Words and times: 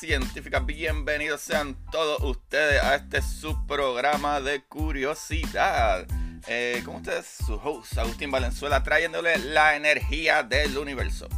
Científica, 0.00 0.60
bienvenidos 0.60 1.40
sean 1.40 1.74
todos 1.90 2.22
ustedes 2.22 2.82
a 2.82 2.96
este 2.96 3.22
subprograma 3.22 4.40
de 4.40 4.62
curiosidad. 4.64 6.06
Eh, 6.46 6.82
con 6.84 6.96
ustedes, 6.96 7.26
su 7.26 7.54
host 7.54 7.96
Agustín 7.96 8.30
Valenzuela, 8.30 8.82
trayéndole 8.82 9.38
la 9.38 9.76
energía 9.76 10.42
del 10.42 10.76
universo. 10.76 11.28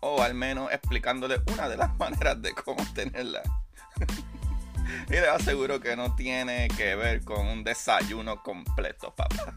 O 0.00 0.22
al 0.22 0.34
menos 0.34 0.72
explicándole 0.72 1.40
una 1.52 1.68
de 1.68 1.76
las 1.76 1.96
maneras 1.98 2.42
de 2.42 2.54
cómo 2.54 2.84
tenerla. 2.92 3.42
y 5.08 5.12
les 5.12 5.28
aseguro 5.28 5.80
que 5.80 5.94
no 5.94 6.16
tiene 6.16 6.68
que 6.76 6.96
ver 6.96 7.22
con 7.22 7.46
un 7.46 7.62
desayuno 7.62 8.42
completo, 8.42 9.14
papá. 9.14 9.54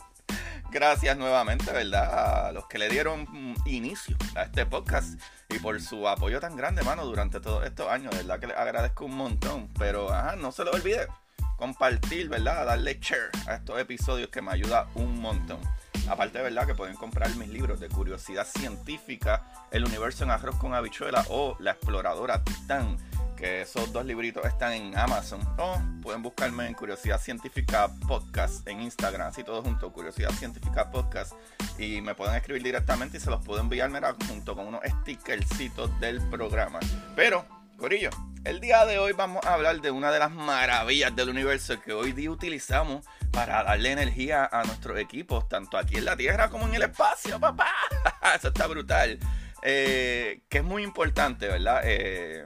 Gracias 0.70 1.16
nuevamente, 1.16 1.72
¿verdad? 1.72 2.48
A 2.48 2.52
los 2.52 2.66
que 2.66 2.78
le 2.78 2.88
dieron 2.88 3.26
inicio 3.64 4.16
a 4.34 4.42
este 4.42 4.66
podcast 4.66 5.20
y 5.54 5.58
por 5.58 5.80
su 5.80 6.06
apoyo 6.08 6.40
tan 6.40 6.56
grande, 6.56 6.82
mano, 6.82 7.04
durante 7.04 7.40
todos 7.40 7.64
estos 7.64 7.88
años, 7.88 8.14
¿verdad? 8.16 8.38
Que 8.38 8.46
les 8.48 8.56
agradezco 8.56 9.04
un 9.04 9.16
montón. 9.16 9.68
Pero, 9.78 10.12
ajá, 10.12 10.36
no 10.36 10.52
se 10.52 10.64
lo 10.64 10.72
olvide 10.72 11.08
compartir, 11.56 12.28
¿verdad? 12.28 12.66
Darle 12.66 12.98
share 13.00 13.30
a 13.46 13.56
estos 13.56 13.78
episodios 13.78 14.30
que 14.30 14.40
me 14.40 14.52
ayuda 14.52 14.88
un 14.94 15.20
montón. 15.20 15.60
Aparte, 16.08 16.40
¿verdad? 16.40 16.66
Que 16.66 16.74
pueden 16.74 16.96
comprar 16.96 17.34
mis 17.36 17.48
libros 17.48 17.80
de 17.80 17.88
curiosidad 17.88 18.46
científica, 18.46 19.68
El 19.70 19.84
universo 19.84 20.24
en 20.24 20.30
arroz 20.30 20.56
con 20.56 20.74
habichuela 20.74 21.24
o 21.28 21.56
La 21.60 21.72
exploradora 21.72 22.42
Titán 22.42 22.96
que 23.40 23.62
esos 23.62 23.90
dos 23.90 24.04
libritos 24.04 24.44
están 24.44 24.74
en 24.74 24.96
Amazon. 24.98 25.40
O 25.56 25.80
pueden 26.02 26.22
buscarme 26.22 26.66
en 26.66 26.74
Curiosidad 26.74 27.18
Científica 27.18 27.90
Podcast 28.06 28.68
en 28.68 28.82
Instagram, 28.82 29.28
así 29.28 29.42
todo 29.42 29.62
junto, 29.62 29.90
Curiosidad 29.90 30.30
Científica 30.32 30.90
Podcast. 30.90 31.32
Y 31.78 32.02
me 32.02 32.14
pueden 32.14 32.34
escribir 32.34 32.62
directamente 32.62 33.16
y 33.16 33.20
se 33.20 33.30
los 33.30 33.42
puedo 33.42 33.60
enviar 33.60 33.90
junto 34.28 34.54
con 34.54 34.66
unos 34.66 34.82
stickercitos 34.84 35.98
del 36.00 36.20
programa. 36.28 36.80
Pero, 37.16 37.46
Corillo, 37.78 38.10
el 38.44 38.60
día 38.60 38.84
de 38.84 38.98
hoy 38.98 39.12
vamos 39.12 39.44
a 39.46 39.54
hablar 39.54 39.80
de 39.80 39.90
una 39.90 40.12
de 40.12 40.18
las 40.18 40.30
maravillas 40.30 41.16
del 41.16 41.30
universo 41.30 41.80
que 41.80 41.94
hoy 41.94 42.12
día 42.12 42.30
utilizamos 42.30 43.06
para 43.32 43.64
darle 43.64 43.92
energía 43.92 44.50
a 44.52 44.64
nuestros 44.64 44.98
equipos, 44.98 45.48
tanto 45.48 45.78
aquí 45.78 45.96
en 45.96 46.04
la 46.04 46.16
Tierra 46.16 46.50
como 46.50 46.66
en 46.68 46.74
el 46.74 46.82
espacio, 46.82 47.40
papá. 47.40 47.70
Eso 48.36 48.48
está 48.48 48.66
brutal. 48.66 49.18
Eh, 49.62 50.42
que 50.48 50.58
es 50.58 50.64
muy 50.64 50.82
importante, 50.82 51.46
¿verdad? 51.48 51.82
Eh, 51.84 52.44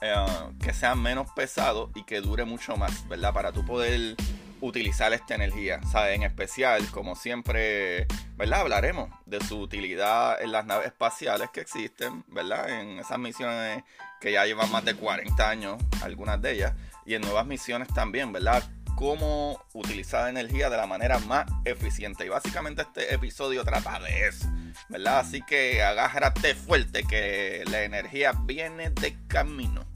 eh, 0.00 0.14
que 0.62 0.72
sea 0.72 0.94
menos 0.94 1.30
pesado 1.32 1.90
y 1.94 2.04
que 2.04 2.20
dure 2.20 2.44
mucho 2.44 2.76
más, 2.76 3.06
¿verdad? 3.08 3.32
Para 3.32 3.52
tú 3.52 3.64
poder 3.64 4.16
utilizar 4.60 5.12
esta 5.12 5.34
energía, 5.34 5.80
¿sabes? 5.90 6.16
En 6.16 6.22
especial, 6.22 6.86
como 6.90 7.16
siempre, 7.16 8.06
¿verdad? 8.36 8.60
Hablaremos 8.60 9.10
de 9.26 9.40
su 9.40 9.58
utilidad 9.58 10.40
en 10.40 10.52
las 10.52 10.66
naves 10.66 10.88
espaciales 10.88 11.50
que 11.50 11.60
existen, 11.60 12.24
¿verdad? 12.28 12.68
En 12.80 12.98
esas 12.98 13.18
misiones 13.18 13.82
que 14.20 14.32
ya 14.32 14.44
llevan 14.44 14.70
más 14.70 14.84
de 14.84 14.94
40 14.94 15.48
años, 15.48 15.82
algunas 16.02 16.40
de 16.42 16.52
ellas, 16.52 16.74
y 17.06 17.14
en 17.14 17.22
nuevas 17.22 17.46
misiones 17.46 17.88
también, 17.88 18.32
¿verdad? 18.32 18.62
Cómo 18.94 19.64
utilizar 19.72 20.28
energía 20.28 20.68
de 20.68 20.76
la 20.76 20.86
manera 20.86 21.18
más 21.20 21.46
eficiente. 21.64 22.26
Y 22.26 22.28
básicamente 22.28 22.82
este 22.82 23.14
episodio 23.14 23.64
trata 23.64 23.98
de 23.98 24.28
eso, 24.28 24.46
¿verdad? 24.90 25.20
Así 25.20 25.40
que 25.42 25.82
agárrate 25.82 26.54
fuerte 26.54 27.04
que 27.04 27.64
la 27.70 27.82
energía 27.82 28.32
viene 28.44 28.90
de 28.90 29.16
camino. 29.26 29.89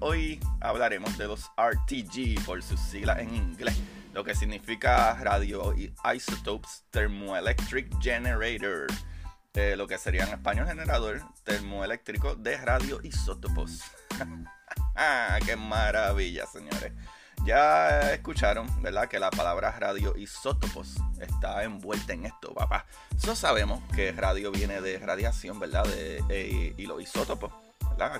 Hoy 0.00 0.38
hablaremos 0.60 1.18
de 1.18 1.26
los 1.26 1.50
RTG 1.56 2.44
por 2.46 2.62
sus 2.62 2.78
siglas 2.78 3.18
en 3.18 3.34
inglés, 3.34 3.76
lo 4.14 4.22
que 4.22 4.34
significa 4.34 5.12
Radio 5.14 5.74
Isotopes 6.14 6.84
Thermoelectric 6.90 8.00
Generator, 8.00 8.86
eh, 9.54 9.74
lo 9.76 9.88
que 9.88 9.98
sería 9.98 10.24
en 10.24 10.30
español 10.30 10.68
generador 10.68 11.22
termoeléctrico 11.42 12.36
de 12.36 12.56
radioisótopos. 12.56 13.82
¡Qué 15.44 15.56
maravilla, 15.56 16.46
señores! 16.46 16.92
Ya 17.44 18.12
escucharon, 18.12 18.68
¿verdad? 18.80 19.08
Que 19.08 19.18
la 19.18 19.30
palabra 19.30 19.72
radioisótopos 19.72 20.94
está 21.20 21.64
envuelta 21.64 22.12
en 22.12 22.26
esto, 22.26 22.54
papá. 22.54 22.86
Eso 23.16 23.34
sabemos 23.34 23.82
que 23.94 24.12
radio 24.12 24.52
viene 24.52 24.80
de 24.80 24.98
radiación, 24.98 25.58
¿verdad? 25.58 25.84
De, 25.84 26.22
eh, 26.28 26.74
y 26.76 26.86
los 26.86 27.02
isótopos 27.02 27.52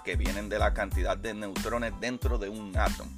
que 0.05 0.17
vienen 0.17 0.49
de 0.49 0.59
la 0.59 0.75
cantidad 0.75 1.17
de 1.17 1.35
neutrones 1.35 1.93
dentro 2.01 2.39
de 2.39 2.49
un 2.49 2.77
átomo. 2.77 3.11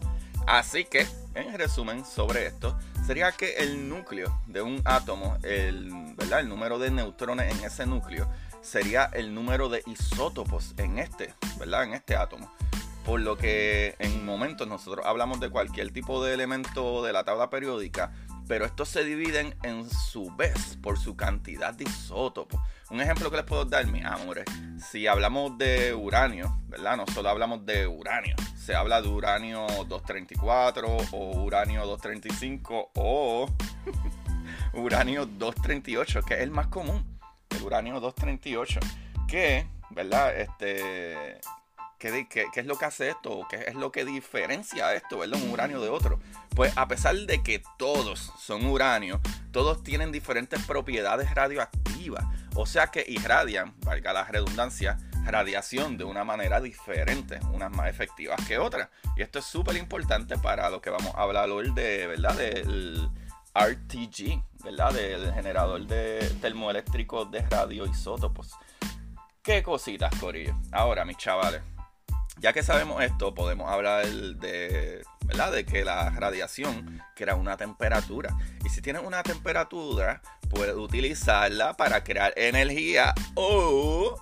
Así 0.47 0.84
que, 0.84 1.06
en 1.34 1.56
resumen 1.56 2.05
sobre 2.05 2.47
esto, 2.47 2.77
sería 3.06 3.33
que 3.33 3.55
el 3.56 3.88
núcleo 3.88 4.41
de 4.47 4.62
un 4.62 4.81
átomo, 4.84 5.37
el, 5.43 5.91
¿verdad? 6.16 6.41
el 6.41 6.49
número 6.49 6.78
de 6.78 6.91
neutrones 6.91 7.55
en 7.55 7.65
ese 7.65 7.87
núcleo, 7.87 8.28
sería 8.62 9.05
el 9.12 9.34
número 9.34 9.69
de 9.69 9.83
isótopos 9.87 10.75
en 10.77 10.99
este, 10.99 11.34
¿verdad? 11.59 11.84
En 11.84 11.94
este 11.94 12.16
átomo. 12.16 12.53
Por 13.05 13.21
lo 13.21 13.37
que 13.37 13.97
en 13.99 14.25
momentos 14.25 14.69
nosotros 14.69 15.06
hablamos 15.06 15.41
de 15.41 15.50
cualquier 15.50 15.93
tipo 15.93 16.25
de 16.25 16.34
elemento 16.34 17.03
de 17.03 17.12
la 17.12 17.25
tabla 17.25 17.49
periódica, 17.49 18.12
pero 18.50 18.65
estos 18.65 18.88
se 18.88 19.05
dividen 19.05 19.55
en 19.62 19.88
su 19.88 20.34
vez 20.34 20.77
por 20.83 20.99
su 20.99 21.15
cantidad 21.16 21.72
de 21.72 21.84
isótopos. 21.84 22.61
Un 22.91 23.00
ejemplo 23.00 23.31
que 23.31 23.37
les 23.37 23.47
puedo 23.47 23.65
dar, 23.65 23.87
mis 23.87 24.05
amores, 24.05 24.44
si 24.91 25.06
hablamos 25.06 25.56
de 25.56 25.94
uranio, 25.94 26.59
¿verdad? 26.66 26.97
No 26.97 27.06
solo 27.15 27.28
hablamos 27.28 27.65
de 27.65 27.87
uranio, 27.87 28.34
se 28.56 28.75
habla 28.75 29.00
de 29.03 29.09
uranio 29.09 29.69
234 29.87 30.97
o 31.12 31.43
uranio 31.44 31.87
235 31.87 32.91
o 32.97 33.47
uranio 34.72 35.27
238, 35.27 36.22
que 36.22 36.34
es 36.34 36.41
el 36.41 36.50
más 36.50 36.67
común, 36.67 37.21
el 37.50 37.62
uranio 37.62 38.00
238, 38.00 38.81
que, 39.28 39.69
¿verdad? 39.91 40.37
Este, 40.37 41.41
¿Qué, 42.00 42.27
es 42.55 42.65
lo 42.65 42.78
que 42.78 42.87
hace 42.87 43.11
esto? 43.11 43.47
¿Qué 43.50 43.62
es 43.69 43.75
lo 43.75 43.93
que 43.93 44.06
diferencia 44.06 44.94
esto, 44.94 45.19
¿verdad? 45.19 45.38
Un 45.43 45.50
uranio 45.50 45.83
de 45.83 45.91
otro. 45.91 46.19
Pues 46.56 46.72
a 46.78 46.88
pesar 46.88 47.15
de 47.15 47.43
que 47.43 47.62
todos 47.77 48.33
son 48.38 48.65
uranio, 48.65 49.21
todos 49.53 49.83
tienen 49.83 50.11
diferentes 50.11 50.65
propiedades 50.65 51.34
radioactivas. 51.34 52.25
O 52.55 52.65
sea 52.65 52.87
que 52.87 53.05
irradian, 53.06 53.75
valga 53.84 54.15
la 54.15 54.25
redundancia, 54.25 54.97
radiación 55.27 55.99
de 55.99 56.05
una 56.05 56.25
manera 56.25 56.62
diferente, 56.62 57.38
unas 57.53 57.71
más 57.71 57.88
efectivas 57.91 58.41
que 58.49 58.56
otras. 58.56 58.88
Y 59.15 59.21
esto 59.21 59.41
es 59.41 59.44
súper 59.44 59.76
importante 59.76 60.38
para 60.38 60.70
lo 60.70 60.81
que 60.81 60.88
vamos 60.88 61.14
a 61.14 61.20
hablar 61.20 61.50
hoy 61.50 61.70
de, 61.70 62.06
¿verdad? 62.06 62.35
Del 62.35 63.11
RTG, 63.55 64.43
¿verdad? 64.64 64.94
Del 64.94 65.35
generador 65.35 65.87
de 65.87 66.20
termoeléctrico 66.41 67.26
de 67.26 67.43
radioisótopos. 67.43 68.55
Qué 69.43 69.62
cositas, 69.62 70.14
Corillo. 70.19 70.55
Ahora, 70.73 71.05
mis 71.05 71.19
chavales, 71.19 71.61
ya 72.40 72.54
que 72.54 72.62
sabemos 72.62 73.02
esto, 73.02 73.34
podemos 73.34 73.70
hablar 73.70 74.06
de, 74.06 75.04
¿verdad? 75.26 75.52
de 75.52 75.66
que 75.66 75.84
la 75.84 76.08
radiación 76.10 77.02
crea 77.14 77.34
una 77.34 77.56
temperatura. 77.56 78.34
Y 78.64 78.70
si 78.70 78.81
tienes 78.81 79.02
una 79.04 79.22
temperatura, 79.22 80.22
puedes 80.48 80.75
utilizarla 80.75 81.75
para 81.75 82.02
crear 82.02 82.32
energía 82.37 83.14
o 83.34 84.19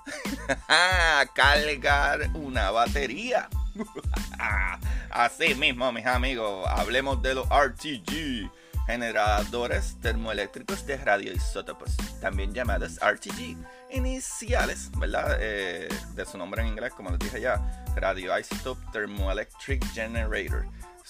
cargar 1.34 2.28
una 2.34 2.72
batería. 2.72 3.48
Así 5.10 5.54
mismo, 5.54 5.92
mis 5.92 6.06
amigos, 6.06 6.66
hablemos 6.68 7.22
de 7.22 7.34
los 7.36 7.46
RTG, 7.46 8.50
generadores 8.86 9.96
termoeléctricos 10.00 10.84
de 10.86 10.96
radioisótopos, 10.96 11.96
también 12.20 12.52
llamados 12.52 12.98
RTG 13.00 13.56
iniciales, 13.90 14.90
¿verdad? 14.96 15.38
Eh, 15.40 15.88
de 16.14 16.26
su 16.26 16.38
nombre 16.38 16.62
en 16.62 16.68
inglés, 16.68 16.92
como 16.94 17.10
les 17.10 17.18
dije 17.18 17.40
ya, 17.40 17.84
Radioisotope 17.96 18.84
Thermoelectric 18.92 19.84
Generator. 19.92 20.66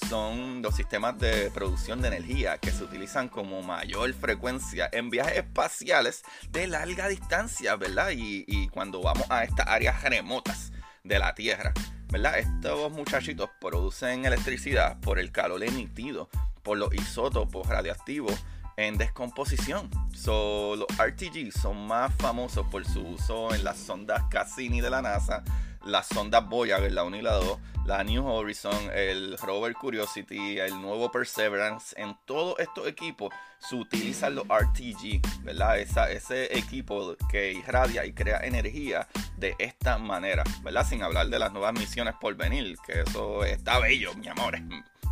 Son 0.09 0.63
los 0.63 0.77
sistemas 0.77 1.19
de 1.19 1.51
producción 1.53 2.01
de 2.01 2.09
energía 2.09 2.59
que 2.59 2.71
se 2.71 2.85
utilizan 2.85 3.29
como 3.29 3.63
mayor 3.63 4.13
frecuencia 4.15 4.89
en 4.93 5.11
viajes 5.11 5.39
espaciales 5.39 6.23
de 6.51 6.69
larga 6.69 7.09
distancia, 7.09 7.75
¿verdad? 7.77 8.11
Y, 8.11 8.45
y 8.47 8.69
cuando 8.69 9.03
vamos 9.03 9.27
a 9.29 9.43
estas 9.43 9.67
áreas 9.67 10.03
remotas 10.03 10.73
de 11.03 11.19
la 11.19 11.35
Tierra, 11.35 11.73
¿verdad? 12.11 12.39
Estos 12.39 12.93
muchachitos 12.93 13.51
producen 13.61 14.25
electricidad 14.25 15.01
por 15.01 15.19
el 15.19 15.33
calor 15.33 15.65
emitido 15.65 16.29
por 16.63 16.79
los 16.79 16.95
isótopos 16.95 17.67
radioactivos 17.67 18.35
en 18.79 18.97
descomposición. 18.97 19.91
So, 20.15 20.77
los 20.77 20.87
RTG 20.97 21.53
son 21.53 21.87
más 21.89 22.15
famosos 22.15 22.65
por 22.69 22.87
su 22.87 23.01
uso 23.01 23.53
en 23.53 23.65
las 23.65 23.77
sondas 23.77 24.23
Cassini 24.31 24.81
de 24.81 24.89
la 24.89 25.03
NASA, 25.03 25.43
las 25.85 26.07
sondas 26.07 26.49
Voyager, 26.49 26.93
la 26.93 27.03
1 27.03 27.17
y 27.17 27.23
la 27.23 27.35
2, 27.35 27.59
la 27.87 28.05
New 28.05 28.25
Horizon, 28.25 28.91
el 28.95 29.37
rover 29.39 29.75
Curiosity, 29.75 30.61
el 30.61 30.81
nuevo 30.81 31.11
Perseverance. 31.11 32.01
En 32.01 32.17
todos 32.25 32.57
estos 32.61 32.87
equipos 32.87 33.35
se 33.59 33.75
utilizan 33.75 34.37
los 34.37 34.45
RTG, 34.45 35.43
¿verdad? 35.43 35.79
ese 35.81 36.57
equipo 36.57 37.17
que 37.29 37.55
irradia 37.55 38.07
y 38.07 38.13
crea 38.13 38.39
energía 38.45 39.09
de 39.39 39.57
esta 39.59 39.99
manera, 39.99 40.45
¿verdad? 40.63 40.87
Sin 40.87 41.03
hablar 41.03 41.29
de 41.29 41.39
las 41.41 41.53
nuevas 41.53 41.73
misiones 41.73 42.15
por 42.21 42.37
venir, 42.37 42.77
que 42.87 43.01
eso 43.01 43.45
está 43.45 43.81
bello, 43.81 44.15
mi 44.15 44.29
amor, 44.29 44.57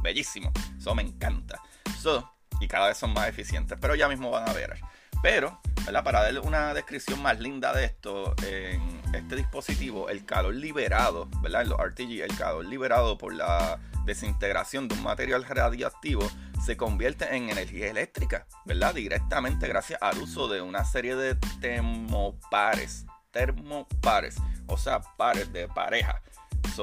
bellísimo. 0.03 0.53
Eso 0.79 0.95
me 0.95 1.03
encanta. 1.03 1.61
So, 2.01 2.36
y 2.61 2.69
cada 2.69 2.89
vez 2.89 2.97
son 2.97 3.13
más 3.13 3.29
eficientes, 3.29 3.79
pero 3.81 3.95
ya 3.95 4.09
mismo 4.09 4.31
van 4.31 4.49
a 4.49 4.53
ver. 4.53 4.79
Pero, 5.23 5.61
¿verdad? 5.85 6.05
para 6.05 6.23
darle 6.23 6.41
una 6.41 6.75
descripción 6.75 7.21
más 7.23 7.41
linda 7.41 7.73
de 7.73 7.85
esto, 7.85 8.35
en 8.47 9.01
este 9.15 9.37
dispositivo, 9.37 10.09
el 10.09 10.25
calor 10.25 10.55
liberado, 10.55 11.29
¿verdad? 11.41 11.63
en 11.63 11.69
los 11.71 11.79
RTG, 11.79 12.23
el 12.23 12.37
calor 12.37 12.65
liberado 12.65 13.19
por 13.19 13.35
la 13.35 13.79
desintegración 14.05 14.89
de 14.89 14.95
un 14.95 15.03
material 15.03 15.45
radioactivo 15.45 16.29
se 16.65 16.77
convierte 16.77 17.35
en 17.37 17.51
energía 17.51 17.91
eléctrica, 17.91 18.47
¿verdad? 18.65 18.95
Directamente 18.95 19.69
gracias 19.69 20.01
al 20.03 20.19
uso 20.19 20.49
de 20.49 20.63
una 20.63 20.85
serie 20.85 21.15
de 21.17 21.35
termopares, 21.61 23.05
termopares, 23.31 24.37
o 24.67 24.77
sea, 24.77 25.01
pares 25.17 25.53
de 25.53 25.69
pareja. 25.69 26.23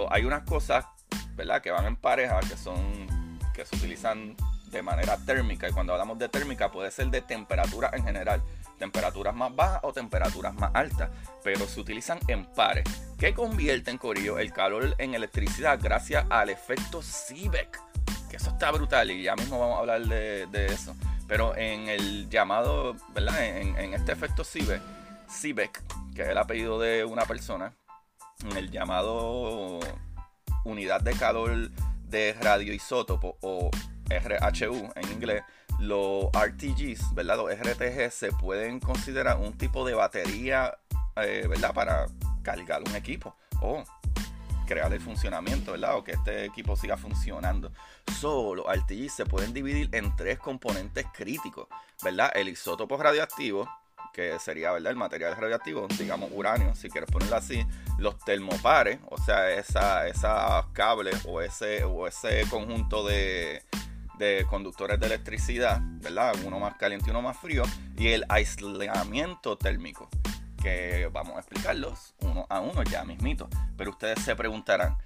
Hay 0.10 0.25
unas 0.25 0.44
cosas, 0.44 0.86
¿verdad? 1.36 1.62
Que 1.62 1.72
van 1.72 1.86
en 1.86 1.96
pareja, 1.96 2.40
que 2.42 2.58
son, 2.58 3.40
que 3.54 3.66
se 3.66 3.75
utilizan 3.75 4.36
de 4.74 4.81
manera 4.81 5.18
térmica. 5.18 5.70
Y 5.70 5.72
cuando 5.72 5.94
hablamos 5.94 6.20
de 6.20 6.28
térmica 6.28 6.72
puede 6.72 6.92
ser 6.92 7.08
de 7.08 7.22
temperatura 7.22 7.92
en 7.94 8.04
general. 8.04 8.44
Temperaturas 8.78 9.34
más 9.34 9.56
bajas 9.56 9.80
o 9.84 9.94
temperaturas 9.94 10.54
más 10.56 10.72
altas. 10.74 11.10
Pero 11.44 11.68
se 11.68 11.80
utilizan 11.80 12.20
en 12.28 12.46
pares. 12.46 12.84
Que 13.18 13.34
convierten, 13.34 13.98
Corillo, 13.98 14.40
el 14.40 14.52
calor 14.52 14.96
en 14.98 15.14
electricidad 15.14 15.80
gracias 15.81 16.25
al 16.30 16.50
efecto 16.50 17.02
Seebeck. 17.02 17.80
Que 18.30 18.38
eso 18.38 18.50
está 18.50 18.72
brutal 18.72 19.12
y 19.12 19.24
ya 19.24 19.36
mismo 19.36 19.60
vamos 19.60 19.78
a 19.78 19.80
hablar 19.80 20.02
de, 20.02 20.66
eso. 20.66 20.96
Pero 21.28 21.56
en 21.56 21.88
el 21.88 22.30
llamado, 22.30 22.96
¿verdad? 23.14 23.46
En, 23.46 23.94
este 23.94 24.12
efecto 24.12 24.44
Seebeck, 24.44 25.81
que 26.16 26.24
es 26.24 26.30
el 26.30 26.38
apellido 26.38 26.80
de 26.80 27.06
una 27.06 27.25
persona, 27.25 27.74
en 28.44 28.58
el 28.58 28.72
llamado 28.72 29.80
unidad 30.66 31.02
de 31.02 31.14
calor 31.14 31.70
de 32.10 32.36
radioisótopo 32.42 33.38
o 33.42 33.70
RHU 34.10 34.92
en 34.96 35.12
inglés, 35.12 35.44
los 35.80 36.26
RTGs, 36.34 37.14
¿verdad? 37.14 37.38
Los 37.38 37.52
RTG 37.52 38.12
se 38.12 38.32
pueden 38.32 38.80
considerar 38.80 39.38
un 39.38 39.54
tipo 39.58 39.86
de 39.86 39.94
batería, 39.94 40.78
eh, 41.16 41.46
¿verdad? 41.50 41.74
Para 41.74 42.08
cargar 42.44 42.82
un 42.88 42.96
equipo 42.96 43.36
o 43.62 43.84
crear 44.66 44.92
el 44.94 45.02
funcionamiento, 45.02 45.74
¿verdad? 45.74 45.98
O 45.98 46.04
que 46.04 46.14
este 46.14 46.46
equipo 46.46 46.76
siga 46.76 46.98
funcionando. 46.98 47.72
Solo 48.20 48.66
RTGs 48.72 49.14
se 49.14 49.26
pueden 49.26 49.54
dividir 49.54 49.90
en 49.92 50.16
tres 50.16 50.40
componentes 50.40 51.06
críticos, 51.14 51.68
¿verdad? 52.04 52.32
El 52.36 52.50
isótopo 52.50 52.98
radioactivo, 52.98 53.70
que 54.14 54.38
sería 54.40 54.72
¿verdad? 54.72 54.92
el 54.92 54.98
material 54.98 55.36
radioactivo, 55.36 55.88
digamos 55.98 56.30
uranio, 56.34 56.76
si 56.76 56.90
quieres 56.90 57.10
ponerlo 57.10 57.36
así, 57.36 57.66
los 57.98 58.18
termopares, 58.20 59.00
o 59.10 59.18
sea, 59.18 59.52
esa, 59.52 60.08
esas 60.08 60.66
cables 60.74 61.26
o 61.26 61.42
ese, 61.42 61.84
o 61.84 62.08
ese 62.08 62.46
conjunto 62.50 63.06
de, 63.06 63.64
conductores 64.50 65.00
de 65.00 65.06
electricidad, 65.08 65.80
¿verdad? 65.81 66.36
Uno 66.46 66.60
más 66.60 66.75
caliente 66.75 67.08
y 67.08 67.12
uno 67.12 67.22
más 67.22 67.38
frío, 67.38 67.64
y 67.98 68.10
el 68.10 68.25
aislamiento 68.30 69.58
térmico, 69.58 70.10
que 70.62 71.10
vamos 71.12 71.36
a 71.36 71.40
explicarlos 71.40 72.16
uno 72.22 72.46
a 72.50 72.60
uno 72.60 72.84
ya 72.84 73.04
mismito. 73.04 73.50
Pero 73.78 73.92
ustedes 73.92 74.20
se 74.24 74.36
preguntarán, 74.36 74.98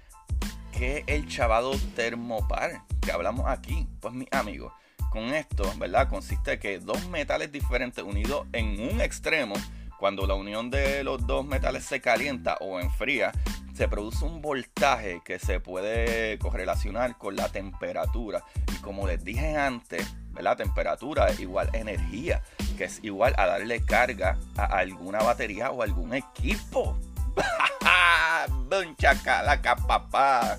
¿qué 0.72 0.98
es 0.98 1.04
el 1.06 1.28
chavado 1.28 1.72
termopar 1.96 2.82
que 3.00 3.12
hablamos 3.12 3.46
aquí? 3.48 3.88
Pues 4.00 4.14
mi 4.14 4.26
amigo, 4.30 4.72
con 5.10 5.34
esto, 5.34 5.72
¿verdad? 5.78 6.08
Consiste 6.08 6.58
que 6.58 6.78
dos 6.78 7.08
metales 7.08 7.50
diferentes 7.50 8.04
unidos 8.04 8.46
en 8.52 8.80
un 8.80 9.00
extremo, 9.00 9.54
cuando 9.98 10.26
la 10.26 10.34
unión 10.34 10.70
de 10.70 11.02
los 11.02 11.26
dos 11.26 11.44
metales 11.44 11.84
se 11.84 12.00
calienta 12.00 12.56
o 12.60 12.78
enfría, 12.78 13.32
se 13.78 13.86
produce 13.86 14.24
un 14.24 14.42
voltaje 14.42 15.22
que 15.24 15.38
se 15.38 15.60
puede 15.60 16.36
correlacionar 16.40 17.16
con 17.16 17.36
la 17.36 17.48
temperatura. 17.48 18.42
Y 18.74 18.78
como 18.78 19.06
les 19.06 19.22
dije 19.22 19.56
antes, 19.56 20.04
la 20.36 20.56
temperatura 20.56 21.28
es 21.28 21.38
igual 21.38 21.70
energía, 21.72 22.42
que 22.76 22.86
es 22.86 22.98
igual 23.04 23.34
a 23.38 23.46
darle 23.46 23.84
carga 23.84 24.36
a 24.56 24.64
alguna 24.64 25.20
batería 25.20 25.70
o 25.70 25.84
algún 25.84 26.12
equipo. 26.12 26.98
chacalaca, 28.96 29.76
papá! 29.76 30.58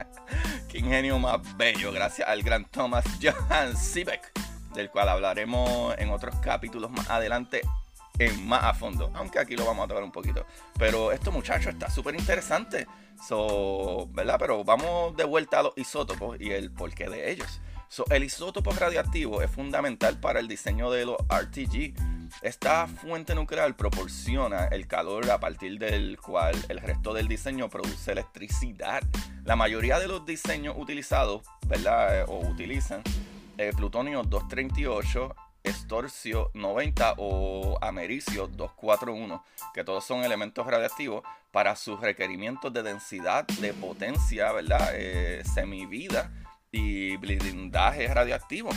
¡Qué 0.68 0.78
ingenio 0.78 1.20
más 1.20 1.38
bello! 1.56 1.92
Gracias 1.92 2.28
al 2.28 2.42
gran 2.42 2.64
Thomas 2.64 3.04
Johann 3.22 3.76
Siebeck, 3.76 4.32
del 4.74 4.90
cual 4.90 5.08
hablaremos 5.08 5.96
en 5.98 6.10
otros 6.10 6.34
capítulos 6.42 6.90
más 6.90 7.08
adelante 7.10 7.60
más 8.28 8.64
a 8.64 8.74
fondo. 8.74 9.10
Aunque 9.14 9.38
aquí 9.38 9.56
lo 9.56 9.64
vamos 9.64 9.84
a 9.84 9.88
tocar 9.88 10.02
un 10.02 10.12
poquito. 10.12 10.46
Pero 10.78 11.12
esto, 11.12 11.32
muchachos, 11.32 11.72
está 11.72 11.90
súper 11.90 12.14
interesante. 12.14 12.86
So, 13.26 14.08
¿verdad? 14.12 14.36
Pero 14.38 14.64
vamos 14.64 15.16
de 15.16 15.24
vuelta 15.24 15.60
a 15.60 15.62
los 15.64 15.72
isótopos 15.76 16.40
y 16.40 16.50
el 16.50 16.70
porqué 16.70 17.08
de 17.08 17.30
ellos. 17.30 17.60
So, 17.88 18.04
el 18.10 18.24
isótopo 18.24 18.72
radiactivo 18.72 19.42
es 19.42 19.50
fundamental 19.50 20.18
para 20.20 20.40
el 20.40 20.48
diseño 20.48 20.90
de 20.90 21.06
los 21.06 21.16
RTG. 21.28 21.94
Esta 22.42 22.86
fuente 22.86 23.34
nuclear 23.34 23.76
proporciona 23.76 24.66
el 24.66 24.86
calor 24.86 25.28
a 25.30 25.40
partir 25.40 25.78
del 25.78 26.16
cual 26.18 26.54
el 26.68 26.80
resto 26.80 27.12
del 27.12 27.26
diseño 27.26 27.68
produce 27.68 28.12
electricidad. 28.12 29.02
La 29.44 29.56
mayoría 29.56 29.98
de 29.98 30.06
los 30.06 30.24
diseños 30.24 30.76
utilizados, 30.78 31.42
¿verdad? 31.66 32.24
O 32.28 32.38
utilizan 32.46 33.02
eh, 33.58 33.72
plutonio 33.76 34.22
238 34.22 35.34
estorcio 35.62 36.50
90 36.54 37.14
o 37.18 37.78
americio 37.80 38.46
241, 38.46 39.44
que 39.74 39.84
todos 39.84 40.04
son 40.04 40.24
elementos 40.24 40.66
radiactivos 40.66 41.22
para 41.52 41.76
sus 41.76 42.00
requerimientos 42.00 42.72
de 42.72 42.82
densidad, 42.82 43.46
de 43.60 43.74
potencia, 43.74 44.52
¿verdad? 44.52 44.90
Eh, 44.94 45.42
semivida 45.54 46.30
y 46.70 47.16
blindaje 47.16 48.12
radioactivo. 48.12 48.70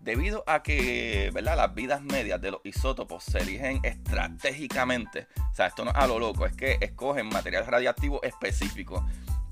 Debido 0.00 0.44
a 0.46 0.62
que 0.62 1.30
¿verdad? 1.34 1.56
las 1.56 1.74
vidas 1.74 2.00
medias 2.02 2.40
de 2.40 2.52
los 2.52 2.60
isótopos 2.62 3.24
se 3.24 3.38
eligen 3.38 3.80
estratégicamente, 3.82 5.26
o 5.50 5.54
sea, 5.54 5.66
esto 5.66 5.84
no 5.84 5.90
es 5.90 5.96
a 5.96 6.06
lo 6.06 6.20
loco, 6.20 6.46
es 6.46 6.54
que 6.54 6.78
escogen 6.80 7.28
material 7.28 7.66
radiactivo 7.66 8.22
específico 8.22 9.04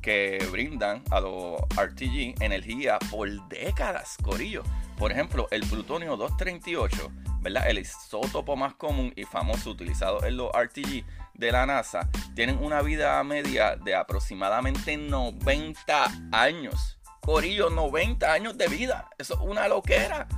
que 0.07 0.39
brindan 0.53 1.03
a 1.11 1.19
los 1.19 1.61
RTG 1.75 2.41
energía 2.41 2.97
por 3.11 3.29
décadas, 3.49 4.17
corillo. 4.23 4.63
Por 4.97 5.11
ejemplo, 5.11 5.49
el 5.51 5.67
plutonio 5.67 6.17
238, 6.17 7.11
¿verdad? 7.41 7.69
El 7.69 7.79
isótopo 7.81 8.55
más 8.55 8.75
común 8.75 9.13
y 9.17 9.25
famoso 9.25 9.71
utilizado 9.71 10.25
en 10.25 10.37
los 10.37 10.53
RTG 10.53 11.05
de 11.35 11.51
la 11.51 11.67
NASA, 11.67 12.09
tienen 12.37 12.63
una 12.63 12.83
vida 12.83 13.21
media 13.25 13.75
de 13.75 13.97
aproximadamente 13.97 14.97
90 14.97 16.29
años. 16.31 17.01
Corillo, 17.21 17.69
90 17.69 18.33
años 18.33 18.57
de 18.57 18.69
vida. 18.69 19.11
Eso 19.19 19.35
es 19.35 19.41
una 19.41 19.67
loquera. 19.67 20.29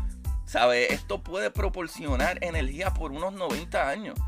¿Sabe? 0.46 0.94
Esto 0.94 1.22
puede 1.22 1.50
proporcionar 1.50 2.42
energía 2.42 2.94
por 2.94 3.12
unos 3.12 3.34
90 3.34 3.86
años. 3.86 4.18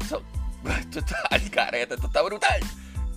esto 0.80 0.98
está 1.00 1.20
al 1.30 1.50
carete, 1.50 1.92
esto 1.92 2.06
está 2.06 2.22
brutal 2.22 2.62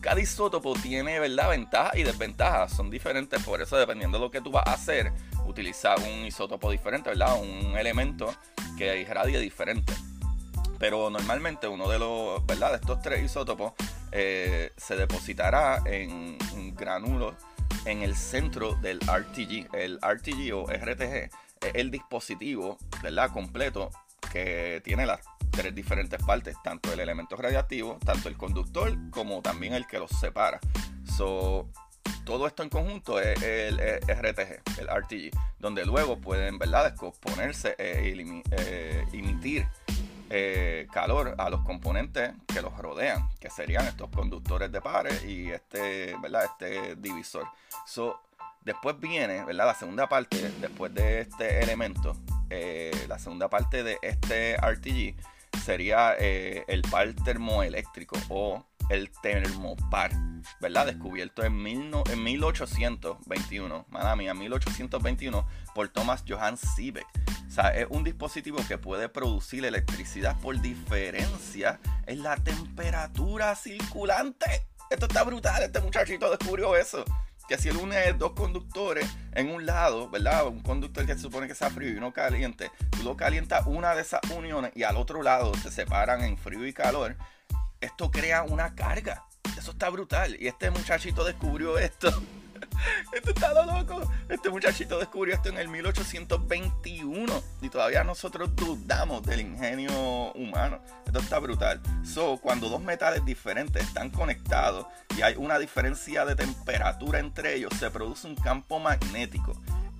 cada 0.01 0.19
isótopo 0.19 0.73
tiene, 0.73 1.19
¿verdad? 1.19 1.49
Ventajas 1.49 1.95
y 1.95 2.03
desventajas. 2.03 2.73
Son 2.73 2.89
diferentes, 2.89 3.41
por 3.43 3.61
eso 3.61 3.77
dependiendo 3.77 4.17
de 4.17 4.25
lo 4.25 4.31
que 4.31 4.41
tú 4.41 4.51
vas 4.51 4.67
a 4.67 4.73
hacer, 4.73 5.13
utilizar 5.45 5.99
un 5.99 6.25
isótopo 6.25 6.71
diferente, 6.71 7.09
¿verdad? 7.09 7.39
Un 7.39 7.77
elemento 7.77 8.33
que 8.77 8.99
irradie 8.99 9.39
diferente. 9.39 9.93
Pero 10.79 11.09
normalmente 11.11 11.67
uno 11.67 11.87
de 11.87 11.99
los, 11.99 12.45
¿verdad? 12.47 12.71
De 12.71 12.77
estos 12.77 13.01
tres 13.01 13.23
isótopos 13.23 13.73
eh, 14.11 14.71
se 14.75 14.95
depositará 14.95 15.83
en 15.85 16.37
un 16.55 16.75
granulo 16.75 17.35
en 17.85 18.01
el 18.01 18.15
centro 18.15 18.73
del 18.75 18.99
RTG. 18.99 19.75
El 19.75 19.99
RTG 19.99 20.53
o 20.55 20.65
RTG 20.65 21.29
es 21.61 21.75
el 21.75 21.91
dispositivo, 21.91 22.79
¿verdad? 23.03 23.31
Completo 23.31 23.91
que 24.31 24.81
tiene 24.83 25.05
las 25.05 25.21
tres 25.51 25.75
diferentes 25.75 26.21
partes, 26.23 26.55
tanto 26.63 26.91
el 26.93 26.99
elemento 26.99 27.35
radiactivo, 27.35 27.99
tanto 28.03 28.29
el 28.29 28.37
conductor, 28.37 28.97
como 29.11 29.41
también 29.41 29.73
el 29.73 29.85
que 29.85 29.99
los 29.99 30.09
separa. 30.11 30.59
So, 31.17 31.69
todo 32.23 32.47
esto 32.47 32.63
en 32.63 32.69
conjunto 32.69 33.19
es 33.19 33.41
el, 33.41 33.77
RTG, 33.77 34.79
el 34.79 34.87
RTG, 34.87 35.31
donde 35.59 35.85
luego 35.85 36.17
pueden, 36.19 36.57
¿verdad?, 36.57 36.91
descomponerse 36.91 37.75
e 37.77 38.09
emitir 39.11 39.67
eh, 40.29 40.87
calor 40.93 41.35
a 41.37 41.49
los 41.49 41.61
componentes 41.61 42.31
que 42.47 42.61
los 42.61 42.77
rodean, 42.77 43.29
que 43.39 43.49
serían 43.49 43.85
estos 43.85 44.09
conductores 44.11 44.71
de 44.71 44.79
pares 44.79 45.25
y 45.25 45.51
este, 45.51 46.15
¿verdad? 46.21 46.45
este 46.45 46.95
divisor. 46.95 47.47
So, 47.85 48.21
después 48.63 48.97
viene 48.97 49.43
¿verdad? 49.43 49.65
la 49.65 49.75
segunda 49.75 50.07
parte, 50.07 50.51
después 50.61 50.93
de 50.93 51.21
este 51.21 51.61
elemento, 51.61 52.15
la 53.07 53.19
segunda 53.19 53.49
parte 53.49 53.83
de 53.83 53.97
este 54.01 54.55
RTG 54.55 55.15
sería 55.63 56.13
el 56.13 56.81
par 56.83 57.13
termoeléctrico 57.23 58.17
o 58.29 58.65
el 58.91 59.09
termopar, 59.21 60.11
¿verdad? 60.59 60.85
Descubierto 60.85 61.43
en, 61.43 61.65
en 61.65 62.23
1821, 62.23 63.85
mala 63.89 64.15
mía, 64.17 64.33
1821 64.33 65.47
por 65.73 65.87
Thomas 65.89 66.23
Johann 66.27 66.57
Siebeck. 66.57 67.07
O 67.47 67.51
sea, 67.51 67.69
es 67.69 67.87
un 67.89 68.03
dispositivo 68.03 68.59
que 68.67 68.77
puede 68.77 69.07
producir 69.07 69.63
electricidad 69.65 70.37
por 70.39 70.59
diferencia 70.61 71.79
en 72.05 72.21
la 72.21 72.35
temperatura 72.35 73.55
circulante. 73.55 74.67
Esto 74.89 75.05
está 75.05 75.23
brutal, 75.23 75.63
este 75.63 75.79
muchachito 75.79 76.29
descubrió 76.29 76.75
eso. 76.75 77.05
Que 77.51 77.57
si 77.57 77.67
él 77.67 77.75
une 77.75 78.13
dos 78.13 78.31
conductores 78.31 79.05
en 79.33 79.49
un 79.49 79.65
lado, 79.65 80.09
¿verdad? 80.09 80.47
Un 80.47 80.61
conductor 80.61 81.05
que 81.05 81.15
se 81.15 81.19
supone 81.19 81.49
que 81.49 81.53
sea 81.53 81.69
frío 81.69 81.91
y 81.91 81.97
uno 81.97 82.13
caliente, 82.13 82.71
tú 82.89 83.03
lo 83.03 83.17
calientas 83.17 83.67
una 83.67 83.93
de 83.93 84.03
esas 84.03 84.21
uniones 84.33 84.71
y 84.73 84.83
al 84.83 84.95
otro 84.95 85.21
lado 85.21 85.53
se 85.55 85.69
separan 85.69 86.21
en 86.23 86.37
frío 86.37 86.65
y 86.65 86.71
calor 86.71 87.17
esto 87.81 88.09
crea 88.09 88.43
una 88.43 88.73
carga. 88.73 89.25
Eso 89.57 89.71
está 89.71 89.89
brutal. 89.89 90.37
Y 90.39 90.47
este 90.47 90.69
muchachito 90.69 91.25
descubrió 91.25 91.77
esto. 91.77 92.09
Esto 93.11 93.31
está 93.31 93.65
loco. 93.65 94.01
Este 94.29 94.49
muchachito 94.49 94.99
descubrió 94.99 95.35
esto 95.35 95.49
en 95.49 95.57
el 95.57 95.67
1821 95.67 97.43
y 97.61 97.69
todavía 97.69 98.03
nosotros 98.03 98.55
dudamos 98.55 99.23
del 99.23 99.41
ingenio 99.41 100.31
humano. 100.33 100.79
Esto 101.05 101.19
está 101.19 101.39
brutal. 101.39 101.81
So, 102.03 102.37
cuando 102.37 102.69
dos 102.69 102.81
metales 102.81 103.25
diferentes 103.25 103.83
están 103.83 104.09
conectados 104.09 104.87
y 105.17 105.21
hay 105.21 105.35
una 105.35 105.59
diferencia 105.59 106.25
de 106.25 106.35
temperatura 106.35 107.19
entre 107.19 107.55
ellos, 107.55 107.73
se 107.77 107.91
produce 107.91 108.27
un 108.27 108.35
campo 108.35 108.79
magnético. 108.79 109.53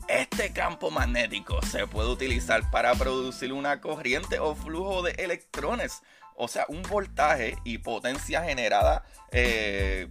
Este 0.07 0.51
campo 0.51 0.91
magnético 0.91 1.61
se 1.63 1.87
puede 1.87 2.09
utilizar 2.09 2.69
para 2.71 2.93
producir 2.95 3.53
una 3.53 3.79
corriente 3.79 4.39
o 4.39 4.55
flujo 4.55 5.03
de 5.03 5.11
electrones 5.11 6.01
o 6.35 6.47
sea, 6.47 6.65
un 6.69 6.81
voltaje 6.81 7.55
y 7.63 7.77
potencia 7.77 8.43
generada 8.43 9.03
eh, 9.31 10.07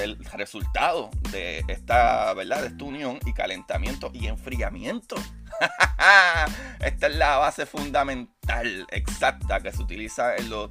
del 0.00 0.24
resultado 0.32 1.10
de 1.30 1.64
esta, 1.68 2.32
¿verdad? 2.34 2.62
De 2.62 2.68
esta 2.68 2.84
unión 2.84 3.18
y 3.26 3.32
calentamiento 3.32 4.10
y 4.14 4.26
enfriamiento. 4.26 5.16
esta 6.80 7.06
es 7.06 7.16
la 7.16 7.36
base 7.36 7.66
fundamental 7.66 8.86
exacta 8.90 9.60
que 9.60 9.72
se 9.72 9.82
utiliza 9.82 10.36
en 10.36 10.48
los 10.48 10.70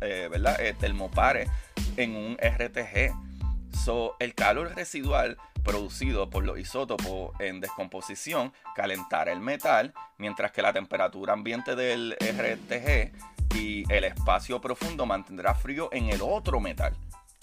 eh, 0.00 0.28
¿verdad? 0.30 0.60
Eh, 0.60 0.74
termopares 0.78 1.50
en 1.96 2.14
un 2.14 2.36
RTG. 2.36 3.12
So, 3.84 4.16
el 4.20 4.34
calor 4.34 4.74
residual 4.74 5.36
producido 5.64 6.30
por 6.30 6.44
los 6.44 6.58
isótopos 6.58 7.32
en 7.40 7.60
descomposición 7.60 8.52
calentará 8.74 9.32
el 9.32 9.40
metal, 9.40 9.92
mientras 10.18 10.52
que 10.52 10.62
la 10.62 10.72
temperatura 10.72 11.32
ambiente 11.32 11.74
del 11.74 12.16
RTG 12.20 13.12
y 13.54 13.92
el 13.92 14.04
espacio 14.04 14.60
profundo 14.60 15.04
mantendrá 15.04 15.54
frío 15.54 15.88
en 15.92 16.10
el 16.10 16.22
otro 16.22 16.60
metal. 16.60 16.94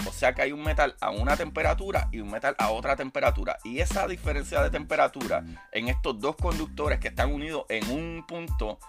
O 0.08 0.12
sea 0.12 0.34
que 0.34 0.42
hay 0.42 0.52
un 0.52 0.64
metal 0.64 0.96
a 1.02 1.12
una 1.12 1.36
temperatura 1.36 2.10
y 2.12 2.20
un 2.20 2.30
metal 2.30 2.56
a 2.58 2.72
otra 2.72 2.96
temperatura. 2.96 3.58
Y 3.64 3.80
esa 3.80 4.08
diferencia 4.08 4.62
de 4.62 4.70
temperatura 4.70 5.44
en 5.72 5.88
estos 5.88 6.20
dos 6.20 6.36
conductores 6.36 7.00
que 7.00 7.10
están 7.10 7.34
unidos 7.34 7.66
en 7.70 7.90
un 7.90 8.26
punto 8.28 8.80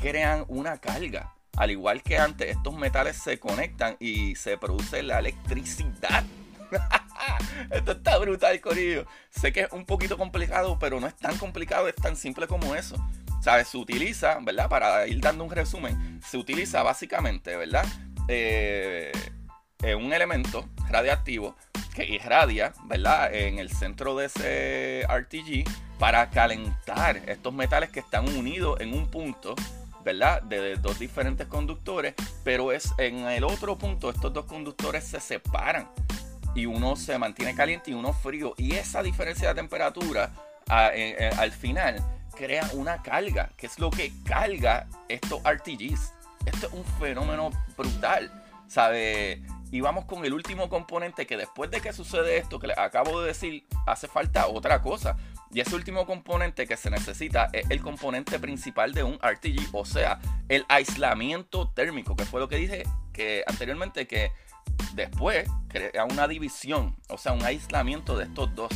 crean 0.00 0.44
una 0.48 0.78
carga. 0.78 1.34
Al 1.56 1.70
igual 1.70 2.02
que 2.02 2.16
antes, 2.16 2.56
estos 2.56 2.74
metales 2.74 3.16
se 3.16 3.38
conectan 3.38 3.96
y 4.00 4.34
se 4.36 4.56
produce 4.56 5.02
la 5.02 5.18
electricidad. 5.18 6.24
Esto 7.70 7.92
está 7.92 8.18
brutal, 8.18 8.60
Corillo. 8.60 9.06
Sé 9.30 9.52
que 9.52 9.62
es 9.62 9.72
un 9.72 9.84
poquito 9.84 10.16
complicado, 10.16 10.78
pero 10.78 11.00
no 11.00 11.06
es 11.06 11.16
tan 11.16 11.36
complicado, 11.36 11.88
es 11.88 11.96
tan 11.96 12.16
simple 12.16 12.46
como 12.46 12.74
eso. 12.74 12.96
¿sabes? 13.40 13.68
Se 13.68 13.78
utiliza, 13.78 14.38
¿verdad? 14.40 14.68
Para 14.68 15.06
ir 15.06 15.20
dando 15.20 15.44
un 15.44 15.50
resumen, 15.50 16.20
se 16.24 16.36
utiliza 16.36 16.82
básicamente, 16.82 17.56
¿verdad? 17.56 17.86
Eh, 18.28 19.10
un 19.82 20.12
elemento 20.12 20.68
radiactivo 20.88 21.56
que 21.94 22.04
irradia, 22.04 22.72
¿verdad? 22.84 23.34
En 23.34 23.58
el 23.58 23.70
centro 23.70 24.16
de 24.16 24.26
ese 24.26 25.06
RTG 25.08 25.64
para 25.98 26.30
calentar 26.30 27.16
estos 27.28 27.52
metales 27.52 27.90
que 27.90 28.00
están 28.00 28.28
unidos 28.36 28.80
en 28.80 28.94
un 28.94 29.10
punto, 29.10 29.54
¿verdad? 30.04 30.42
De 30.42 30.76
dos 30.76 30.98
diferentes 30.98 31.46
conductores, 31.46 32.14
pero 32.44 32.72
es 32.72 32.92
en 32.98 33.26
el 33.26 33.44
otro 33.44 33.76
punto 33.76 34.10
estos 34.10 34.32
dos 34.32 34.46
conductores 34.46 35.04
se 35.04 35.20
separan 35.20 35.90
y 36.54 36.66
uno 36.66 36.96
se 36.96 37.18
mantiene 37.18 37.54
caliente 37.54 37.90
y 37.90 37.94
uno 37.94 38.12
frío 38.12 38.54
y 38.56 38.74
esa 38.74 39.02
diferencia 39.02 39.48
de 39.48 39.54
temperatura 39.54 40.32
al 40.66 41.52
final 41.52 42.02
crea 42.36 42.68
una 42.72 43.02
carga, 43.02 43.50
que 43.56 43.66
es 43.66 43.78
lo 43.78 43.90
que 43.90 44.12
carga 44.24 44.86
estos 45.08 45.40
RTGs. 45.42 46.12
Esto 46.46 46.68
es 46.68 46.72
un 46.72 46.84
fenómeno 46.98 47.50
brutal, 47.76 48.32
¿sabe? 48.66 49.42
Y 49.70 49.80
vamos 49.80 50.04
con 50.04 50.24
el 50.24 50.32
último 50.32 50.68
componente 50.68 51.26
que 51.26 51.36
después 51.36 51.70
de 51.70 51.80
que 51.80 51.92
sucede 51.92 52.38
esto 52.38 52.58
que 52.58 52.68
les 52.68 52.78
acabo 52.78 53.20
de 53.20 53.28
decir, 53.28 53.66
hace 53.86 54.08
falta 54.08 54.48
otra 54.48 54.82
cosa. 54.82 55.16
Y 55.52 55.60
ese 55.60 55.74
último 55.74 56.06
componente 56.06 56.66
que 56.66 56.76
se 56.76 56.90
necesita 56.90 57.48
es 57.52 57.68
el 57.70 57.80
componente 57.80 58.38
principal 58.38 58.92
de 58.94 59.02
un 59.02 59.14
RTG, 59.14 59.70
o 59.72 59.84
sea, 59.84 60.20
el 60.48 60.64
aislamiento 60.68 61.68
térmico, 61.70 62.16
que 62.16 62.24
fue 62.24 62.40
lo 62.40 62.48
que 62.48 62.56
dije 62.56 62.82
que 63.12 63.44
anteriormente, 63.46 64.06
que 64.06 64.32
después 64.94 65.48
crea 65.68 66.04
una 66.04 66.28
división, 66.28 66.96
o 67.08 67.18
sea, 67.18 67.32
un 67.32 67.44
aislamiento 67.44 68.16
de 68.16 68.24
estos 68.24 68.54
dos 68.54 68.70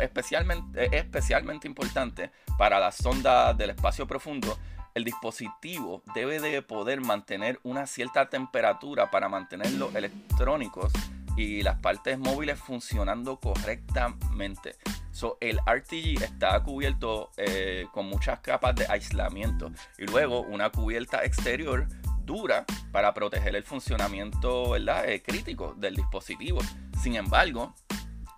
especialmente, 0.00 0.86
es 0.86 0.92
especialmente 0.92 1.66
importante 1.66 2.30
para 2.58 2.78
las 2.78 2.96
sondas 2.96 3.56
del 3.56 3.70
espacio 3.70 4.06
profundo. 4.06 4.58
El 4.94 5.04
dispositivo 5.04 6.02
debe 6.14 6.40
de 6.40 6.62
poder 6.62 7.00
mantener 7.00 7.60
una 7.62 7.86
cierta 7.86 8.28
temperatura 8.28 9.10
para 9.10 9.28
mantener 9.28 9.72
los 9.72 9.94
electrónicos 9.94 10.92
y 11.36 11.62
las 11.62 11.78
partes 11.78 12.18
móviles 12.18 12.58
funcionando 12.58 13.38
correctamente. 13.38 14.76
So, 15.12 15.38
el 15.40 15.58
RTG 15.58 16.22
está 16.22 16.60
cubierto 16.62 17.30
eh, 17.36 17.86
con 17.92 18.06
muchas 18.06 18.40
capas 18.40 18.74
de 18.74 18.86
aislamiento 18.88 19.70
y 19.98 20.06
luego 20.06 20.40
una 20.40 20.70
cubierta 20.70 21.24
exterior 21.24 21.86
dura 22.24 22.64
para 22.92 23.12
proteger 23.14 23.56
el 23.56 23.64
funcionamiento. 23.64 24.76
Eh, 24.76 25.22
crítico 25.22 25.74
del 25.76 25.96
dispositivo. 25.96 26.60
Sin 27.02 27.16
embargo, 27.16 27.74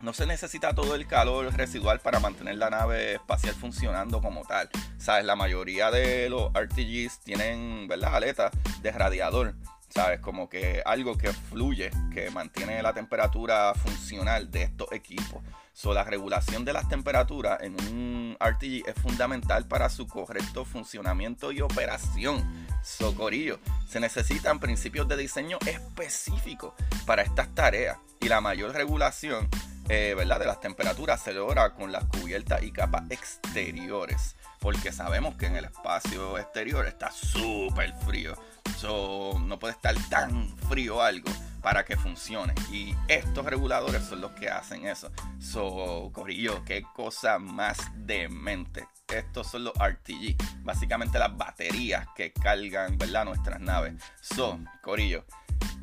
no 0.03 0.13
se 0.13 0.27
necesita 0.27 0.75
todo 0.75 0.97
el 0.97 1.07
calor 1.07 1.55
residual 1.55 2.01
para 2.01 2.19
mantener 2.19 2.57
la 2.57 2.71
nave 2.71 3.15
espacial 3.15 3.55
funcionando 3.55 4.21
como 4.21 4.43
tal. 4.45 4.69
¿Sabes? 4.99 5.25
La 5.25 5.37
mayoría 5.37 5.93
de 5.93 6.29
los 6.29 6.51
RTGs 6.53 7.21
tienen, 7.21 7.87
¿verdad? 7.87 8.17
Aletas 8.17 8.53
de 8.83 8.91
radiador. 8.91 9.55
¿Sabes? 9.89 10.21
Como 10.21 10.49
que 10.49 10.83
algo 10.85 11.17
que 11.17 11.33
fluye, 11.33 11.91
que 12.13 12.31
mantiene 12.31 12.83
la 12.83 12.93
temperatura 12.93 13.75
funcional 13.75 14.51
de 14.51 14.65
estos 14.65 14.91
equipos. 14.91 15.43
So, 15.75 15.95
la 15.95 16.03
regulación 16.03 16.65
de 16.65 16.73
las 16.73 16.89
temperaturas 16.89 17.63
en 17.63 17.75
un 17.75 18.37
RTG 18.41 18.89
es 18.89 18.95
fundamental 19.01 19.69
para 19.69 19.89
su 19.89 20.07
correcto 20.09 20.65
funcionamiento 20.65 21.53
y 21.53 21.61
operación. 21.61 22.67
Socorillo, 22.83 23.61
se 23.87 24.01
necesitan 24.01 24.59
principios 24.59 25.07
de 25.09 25.17
diseño 25.17 25.59
específicos 25.67 26.73
para 27.07 27.23
estas 27.23 27.55
tareas 27.55 27.99
y 28.21 28.29
la 28.29 28.41
mayor 28.41 28.73
regulación 28.73 29.49
eh, 29.95 30.15
de 30.15 30.25
las 30.25 30.59
temperaturas 30.59 31.21
se 31.21 31.35
logra 31.35 31.75
con 31.75 31.93
las 31.93 32.05
cubiertas 32.05 32.63
y 32.63 32.73
capas 32.73 33.03
exteriores. 33.11 34.37
Porque 34.59 34.91
sabemos 34.91 35.35
que 35.37 35.47
en 35.47 35.57
el 35.57 35.67
espacio 35.67 36.39
exterior 36.39 36.87
está 36.87 37.11
súper 37.11 37.93
frío. 38.07 38.35
So, 38.79 39.39
no 39.39 39.59
puede 39.59 39.75
estar 39.75 39.95
tan 40.09 40.49
frío 40.69 41.03
algo 41.03 41.31
para 41.63 41.85
que 41.85 41.97
funcione. 41.97 42.55
Y 42.71 42.95
estos 43.09 43.45
reguladores 43.45 44.03
son 44.05 44.21
los 44.21 44.33
que 44.33 44.49
hacen 44.49 44.87
eso. 44.87 45.11
So, 45.41 46.11
Corillo, 46.13 46.65
qué 46.65 46.83
cosa 46.95 47.39
más 47.39 47.79
demente. 47.95 48.87
Estos 49.09 49.49
son 49.49 49.65
los 49.65 49.75
RTG, 49.75 50.37
básicamente 50.63 51.19
las 51.19 51.37
baterías 51.37 52.07
que 52.17 52.33
cargan, 52.33 52.99
¿verdad? 52.99 53.25
Nuestras 53.25 53.61
naves. 53.61 53.95
So, 54.21 54.59
Corillo, 54.83 55.25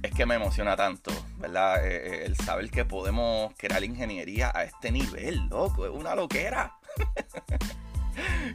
es 0.01 0.11
que 0.11 0.25
me 0.25 0.35
emociona 0.35 0.75
tanto, 0.75 1.11
¿verdad? 1.37 1.85
Eh, 1.85 1.95
eh, 1.95 2.25
el 2.25 2.35
saber 2.35 2.69
que 2.71 2.85
podemos 2.85 3.53
crear 3.57 3.83
ingeniería 3.83 4.51
a 4.53 4.63
este 4.63 4.91
nivel, 4.91 5.47
loco, 5.49 5.85
es 5.85 5.91
una 5.91 6.15
loquera. 6.15 6.75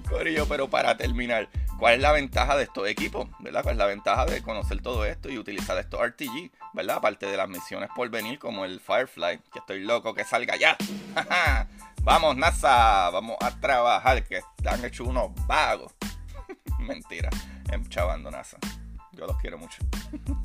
Corillo, 0.02 0.46
pero 0.46 0.68
para 0.68 0.96
terminar, 0.96 1.48
¿Cuál 1.78 1.94
es 1.94 2.00
la 2.00 2.12
ventaja 2.12 2.56
de 2.56 2.64
estos 2.64 2.88
equipos? 2.88 3.28
¿Verdad? 3.40 3.62
¿Cuál 3.62 3.74
es 3.74 3.78
la 3.78 3.86
ventaja 3.86 4.26
de 4.26 4.42
conocer 4.42 4.80
todo 4.80 5.04
esto 5.04 5.28
y 5.28 5.38
utilizar 5.38 5.76
estos 5.76 6.00
RTG? 6.00 6.50
¿Verdad? 6.72 6.96
Aparte 6.96 7.26
de 7.26 7.36
las 7.36 7.48
misiones 7.48 7.90
por 7.94 8.08
venir 8.10 8.38
como 8.38 8.64
el 8.64 8.80
Firefly, 8.80 9.40
que 9.52 9.58
estoy 9.58 9.80
loco 9.80 10.14
que 10.14 10.24
salga 10.24 10.56
ya. 10.56 10.76
vamos 12.02 12.36
NASA, 12.36 13.10
vamos 13.10 13.36
a 13.40 13.50
trabajar, 13.58 14.22
que 14.24 14.36
están 14.36 14.84
hechos 14.84 15.08
unos 15.08 15.30
vagos. 15.46 15.92
Mentira, 16.78 17.28
chavando 17.88 18.30
NASA. 18.30 18.56
Yo 19.12 19.26
los 19.26 19.36
quiero 19.38 19.58
mucho. 19.58 19.82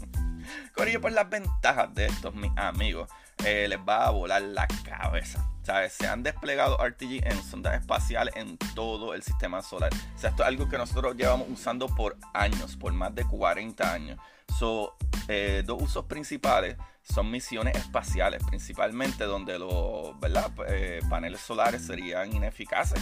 Corillo, 0.75 0.99
por 0.99 1.11
las 1.11 1.29
ventajas 1.29 1.93
de 1.93 2.07
estos, 2.07 2.33
mis 2.33 2.51
amigos, 2.57 3.07
eh, 3.45 3.67
les 3.67 3.79
va 3.79 4.07
a 4.07 4.09
volar 4.11 4.41
la 4.41 4.67
cabeza. 4.83 5.45
¿Sabes? 5.63 5.93
Se 5.93 6.07
han 6.07 6.23
desplegado 6.23 6.77
RTG 6.77 7.27
en 7.27 7.43
sondas 7.43 7.79
espaciales 7.79 8.33
en 8.35 8.57
todo 8.73 9.13
el 9.13 9.21
sistema 9.21 9.61
solar. 9.61 9.91
O 10.15 10.17
sea, 10.17 10.31
esto 10.31 10.41
es 10.41 10.47
algo 10.47 10.67
que 10.67 10.77
nosotros 10.77 11.15
llevamos 11.15 11.47
usando 11.49 11.87
por 11.87 12.17
años, 12.33 12.75
por 12.75 12.91
más 12.93 13.13
de 13.13 13.23
40 13.25 13.93
años. 13.93 14.19
So, 14.57 14.95
eh, 15.27 15.63
dos 15.65 15.81
usos 15.83 16.05
principales 16.05 16.75
son 17.03 17.29
misiones 17.29 17.75
espaciales, 17.75 18.43
principalmente 18.43 19.25
donde 19.25 19.59
los 19.59 20.19
¿verdad? 20.19 20.51
Eh, 20.67 21.01
paneles 21.09 21.41
solares 21.41 21.85
serían 21.85 22.33
ineficaces 22.33 23.01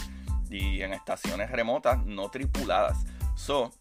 y 0.49 0.81
en 0.81 0.93
estaciones 0.93 1.49
remotas 1.51 2.05
no 2.05 2.29
tripuladas. 2.29 2.97
So, 3.35 3.71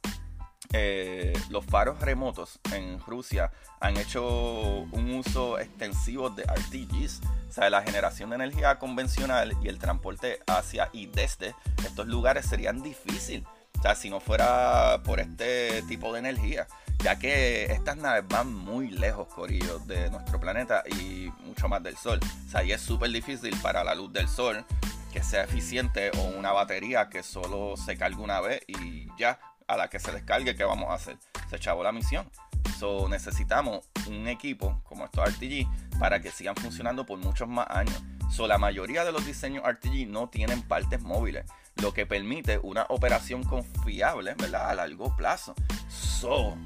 eh, 0.79 1.33
los 1.49 1.65
faros 1.65 2.01
remotos 2.01 2.61
en 2.75 3.01
Rusia 3.01 3.51
han 3.81 3.97
hecho 3.97 4.81
un 4.93 5.15
uso 5.15 5.59
extensivo 5.59 6.29
de 6.29 6.43
RTGs, 6.45 7.21
o 7.49 7.53
sea, 7.53 7.71
la 7.71 7.83
generación 7.83 8.31
de 8.31 8.37
energía 8.37 8.79
convencional 8.79 9.57
y 9.63 9.69
el 9.69 9.79
transporte 9.79 10.41
hacia 10.47 10.91
y 10.93 11.07
desde 11.07 11.55
estos 11.85 12.07
lugares 12.07 12.45
serían 12.45 12.83
difícil, 12.83 13.45
o 13.79 13.83
sea, 13.83 13.95
si 13.95 14.11
no 14.11 14.21
fuera 14.21 15.01
por 15.03 15.19
este 15.19 15.83
tipo 15.89 16.13
de 16.13 16.19
energía, 16.19 16.67
ya 17.03 17.19
que 17.19 17.65
estas 17.65 17.97
naves 17.97 18.25
van 18.29 18.53
muy 18.53 18.91
lejos, 18.91 19.29
Corillo, 19.29 19.79
de 19.81 20.11
nuestro 20.11 20.39
planeta 20.39 20.83
y 21.01 21.31
mucho 21.47 21.69
más 21.69 21.83
del 21.83 21.97
Sol, 21.97 22.21
o 22.47 22.51
sea, 22.51 22.63
y 22.63 22.73
es 22.73 22.83
súper 22.83 23.11
difícil 23.11 23.57
para 23.63 23.83
la 23.83 23.95
luz 23.95 24.13
del 24.13 24.29
Sol 24.29 24.65
que 25.11 25.23
sea 25.23 25.45
eficiente 25.45 26.11
o 26.19 26.25
una 26.25 26.53
batería 26.53 27.09
que 27.09 27.23
solo 27.23 27.79
se 27.79 27.97
cargue 27.97 28.21
una 28.21 28.43
vez 28.43 28.61
y 28.67 29.09
ya 29.17 29.39
a 29.67 29.77
la 29.77 29.89
que 29.89 29.99
se 29.99 30.13
descargue, 30.13 30.55
¿qué 30.55 30.65
vamos 30.65 30.91
a 30.91 30.95
hacer? 30.95 31.19
Se 31.49 31.57
echó 31.57 31.83
la 31.83 31.93
misión. 31.93 32.31
So, 32.79 33.09
necesitamos 33.09 33.89
un 34.07 34.29
equipo 34.29 34.81
como 34.85 35.05
estos 35.07 35.25
RTG 35.31 35.99
para 35.99 36.21
que 36.21 36.31
sigan 36.31 36.57
funcionando 36.57 37.07
por 37.07 37.19
muchos 37.19 37.49
más 37.49 37.67
años. 37.71 38.03
So, 38.31 38.47
la 38.47 38.59
mayoría 38.59 39.05
de 39.05 39.13
los 39.13 39.25
diseños 39.25 39.65
RTG 39.67 40.07
no 40.09 40.29
tienen 40.29 40.63
partes 40.63 41.01
móviles, 41.01 41.47
lo 41.77 41.95
que 41.95 42.07
permite 42.07 42.59
una 42.59 42.85
operación 42.89 43.45
confiable 43.45 44.35
¿verdad? 44.35 44.71
a 44.71 44.75
largo 44.75 45.15
plazo. 45.17 45.55
So, 45.89 46.57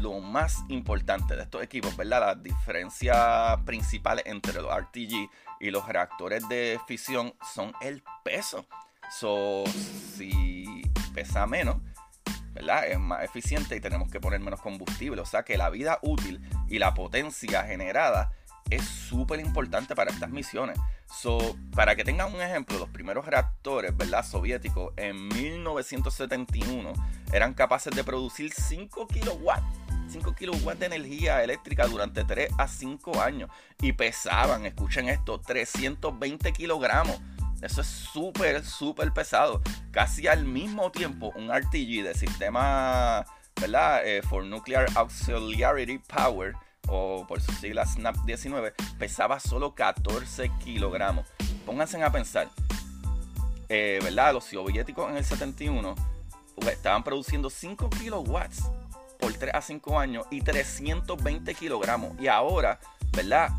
lo 0.00 0.20
más 0.20 0.64
importante 0.68 1.36
de 1.36 1.42
estos 1.42 1.62
equipos, 1.62 1.96
¿verdad? 1.96 2.20
Las 2.20 2.42
diferencias 2.42 3.60
principales 3.64 4.24
entre 4.26 4.60
los 4.60 4.74
RTG 4.74 5.30
y 5.60 5.70
los 5.70 5.86
reactores 5.86 6.48
de 6.48 6.80
fisión 6.86 7.34
son 7.54 7.72
el 7.80 8.02
peso. 8.24 8.66
So, 9.10 9.64
si 10.16 10.82
pesa 11.18 11.48
menos, 11.48 11.78
¿verdad? 12.52 12.86
Es 12.86 12.98
más 12.98 13.24
eficiente 13.24 13.74
y 13.74 13.80
tenemos 13.80 14.08
que 14.08 14.20
poner 14.20 14.38
menos 14.38 14.60
combustible. 14.60 15.20
O 15.20 15.26
sea 15.26 15.42
que 15.42 15.58
la 15.58 15.68
vida 15.68 15.98
útil 16.02 16.40
y 16.68 16.78
la 16.78 16.94
potencia 16.94 17.64
generada 17.64 18.30
es 18.70 18.84
súper 18.84 19.40
importante 19.40 19.96
para 19.96 20.12
estas 20.12 20.30
misiones. 20.30 20.78
So, 21.06 21.56
para 21.74 21.96
que 21.96 22.04
tengan 22.04 22.32
un 22.32 22.40
ejemplo, 22.40 22.78
los 22.78 22.90
primeros 22.90 23.26
reactores, 23.26 23.96
¿verdad? 23.96 24.24
Soviéticos 24.24 24.92
en 24.96 25.26
1971 25.26 26.92
eran 27.32 27.54
capaces 27.54 27.92
de 27.92 28.04
producir 28.04 28.52
5 28.52 29.08
kilowatts. 29.08 29.66
5 30.10 30.34
kilowatts 30.36 30.78
de 30.78 30.86
energía 30.86 31.42
eléctrica 31.42 31.86
durante 31.88 32.22
3 32.22 32.50
a 32.58 32.68
5 32.68 33.20
años 33.20 33.50
y 33.82 33.92
pesaban, 33.92 34.66
escuchen 34.66 35.08
esto, 35.08 35.40
320 35.40 36.52
kilogramos. 36.52 37.20
Eso 37.62 37.80
es 37.80 37.86
súper, 37.86 38.64
súper 38.64 39.12
pesado. 39.12 39.60
Casi 39.90 40.26
al 40.28 40.44
mismo 40.44 40.90
tiempo, 40.92 41.32
un 41.34 41.50
RTG 41.50 42.04
de 42.04 42.14
sistema, 42.14 43.24
¿verdad? 43.60 44.06
Eh, 44.06 44.22
for 44.22 44.44
Nuclear 44.44 44.86
Auxiliary 44.94 45.98
Power, 45.98 46.54
o 46.88 47.26
por 47.26 47.40
su 47.40 47.52
sigla 47.52 47.84
SNAP 47.84 48.16
19, 48.24 48.74
pesaba 48.98 49.40
solo 49.40 49.74
14 49.74 50.50
kilogramos. 50.64 51.26
Pónganse 51.66 52.02
a 52.02 52.12
pensar, 52.12 52.48
eh, 53.68 53.98
¿verdad? 54.02 54.34
Los 54.34 54.44
soviéticos 54.44 55.10
en 55.10 55.16
el 55.16 55.24
71 55.24 55.94
pues, 56.54 56.68
estaban 56.68 57.02
produciendo 57.02 57.50
5 57.50 57.90
kilowatts 57.90 58.70
por 59.18 59.32
3 59.32 59.52
a 59.54 59.60
5 59.60 59.98
años 59.98 60.26
y 60.30 60.40
320 60.42 61.54
kilogramos. 61.54 62.18
Y 62.20 62.28
ahora, 62.28 62.78
¿verdad? 63.12 63.50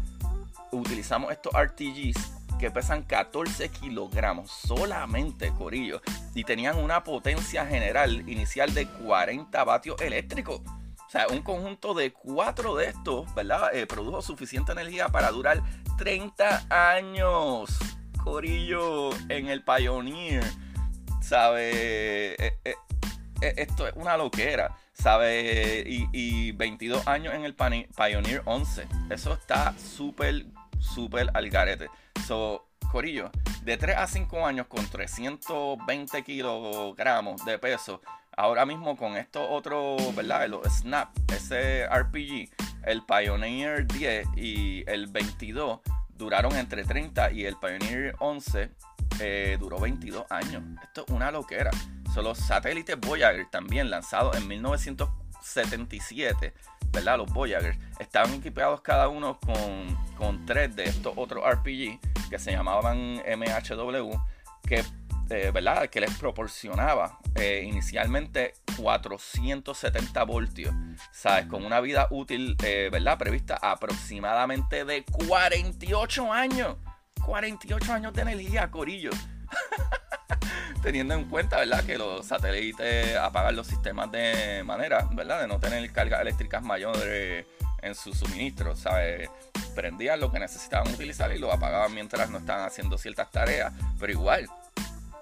Utilizamos 0.72 1.32
estos 1.32 1.54
RTGs 1.54 2.39
que 2.60 2.70
pesan 2.70 3.04
14 3.04 3.70
kilogramos 3.70 4.52
solamente, 4.52 5.52
Corillo, 5.52 6.02
y 6.36 6.44
tenían 6.44 6.78
una 6.78 7.04
potencia 7.04 7.66
general 7.66 8.30
inicial 8.30 8.74
de 8.74 8.86
40 8.86 9.64
vatios 9.64 10.00
eléctricos. 10.02 10.62
O 11.10 11.12
sea, 11.12 11.28
un 11.30 11.42
conjunto 11.42 11.96
de 11.96 12.12
cuatro 12.12 12.76
de 12.76 12.90
estos, 12.90 13.34
¿verdad? 13.34 13.74
Eh, 13.74 13.88
produjo 13.88 14.22
suficiente 14.22 14.74
energía 14.74 15.08
para 15.10 15.32
durar 15.32 15.64
30 15.98 16.68
años. 16.70 17.76
Corillo 18.24 19.10
en 19.30 19.48
el 19.48 19.64
Pioneer. 19.64 20.44
¿Sabe? 21.20 22.36
Eh, 22.36 22.60
eh, 22.64 22.76
esto 23.42 23.88
es 23.88 23.94
una 23.96 24.18
loquera. 24.18 24.78
¿Sabe? 24.94 25.84
Y, 25.88 26.10
y 26.12 26.52
22 26.52 27.08
años 27.08 27.34
en 27.34 27.44
el 27.44 27.56
Pioneer 27.56 28.44
11. 28.46 28.88
Eso 29.10 29.34
está 29.34 29.74
súper, 29.80 30.46
súper 30.80 31.32
al 31.34 31.50
garete. 31.50 31.88
So, 32.28 32.68
Corillo, 32.92 33.32
de 33.64 33.78
3 33.78 33.98
a 33.98 34.08
5 34.08 34.46
años 34.46 34.68
con 34.68 34.86
320 34.86 36.24
kilogramos 36.24 37.46
de 37.46 37.60
peso, 37.60 38.02
ahora 38.36 38.66
mismo 38.66 38.98
con 38.98 39.16
estos 39.18 39.46
otros, 39.50 40.16
¿verdad? 40.16 40.48
Los 40.48 40.66
Snap, 40.80 41.10
ese 41.32 41.88
RPG, 41.88 42.50
el 42.84 43.04
Pioneer 43.06 43.86
10 43.88 44.28
y 44.38 44.84
el 44.88 45.08
22 45.08 45.82
duraron 46.18 46.56
entre 46.56 46.84
30 46.84 47.32
y 47.32 47.46
el 47.46 47.58
Pioneer 47.58 48.16
11 48.20 48.72
eh, 49.20 49.58
duró 49.60 49.80
22 49.80 50.26
años. 50.30 50.64
Esto 50.84 51.06
es 51.08 51.14
una 51.14 51.32
loquera. 51.32 51.72
Son 52.14 52.24
los 52.24 52.38
satélites 52.38 53.00
Voyager 53.00 53.50
también 53.50 53.90
lanzados 53.90 54.36
en 54.38 54.48
1977 55.56 56.54
¿verdad? 56.92 57.18
Los 57.18 57.32
Voyagers, 57.32 57.78
estaban 58.00 58.34
equipados 58.34 58.82
cada 58.82 59.08
uno 59.08 59.40
con, 59.40 59.98
con 60.18 60.46
tres 60.46 60.76
de 60.76 60.86
estos 60.86 61.14
otros 61.16 61.44
RPG 61.48 62.00
que 62.30 62.40
se 62.40 62.52
llamaban 62.52 63.16
MHW, 63.18 64.12
que, 64.68 64.84
eh, 65.30 65.52
¿verdad? 65.54 65.90
que 65.90 66.02
les 66.02 66.16
proporcionaba 66.18 67.20
eh, 67.36 67.64
inicialmente 67.66 68.54
470 68.78 70.24
voltios, 70.24 70.74
¿sabes? 71.12 71.46
Con 71.46 71.66
una 71.66 71.80
vida 71.80 72.08
útil, 72.12 72.56
eh, 72.64 72.90
¿verdad? 72.92 73.18
Prevista 73.18 73.58
aproximadamente 73.62 74.86
de 74.86 75.06
48 75.06 76.32
años. 76.34 76.78
48 77.26 77.94
años 77.94 78.14
de 78.14 78.22
energía, 78.22 78.72
Corillo. 78.72 79.12
teniendo 80.82 81.14
en 81.14 81.26
cuenta, 81.26 81.58
¿verdad? 81.58 81.84
Que 81.84 81.98
los 81.98 82.26
satélites 82.26 83.16
apagan 83.18 83.56
los 83.56 83.68
sistemas 83.68 84.12
de 84.12 84.64
manera, 84.64 85.08
¿verdad? 85.12 85.42
De 85.42 85.48
no 85.48 85.60
tener 85.60 85.92
cargas 85.92 86.22
eléctricas 86.22 86.64
mayores 86.64 87.46
en 87.82 87.96
su 87.96 88.14
suministro, 88.14 88.76
¿sabes? 88.76 89.30
Prendían 89.76 90.20
lo 90.20 90.32
que 90.32 90.40
necesitaban 90.40 90.94
utilizar 90.94 91.32
y 91.32 91.40
lo 91.40 91.52
apagaban 91.52 91.94
mientras 91.94 92.30
no 92.30 92.40
estaban 92.40 92.66
haciendo 92.66 92.98
ciertas 92.98 93.32
tareas, 93.32 93.74
pero 94.00 94.12
igual, 94.12 94.48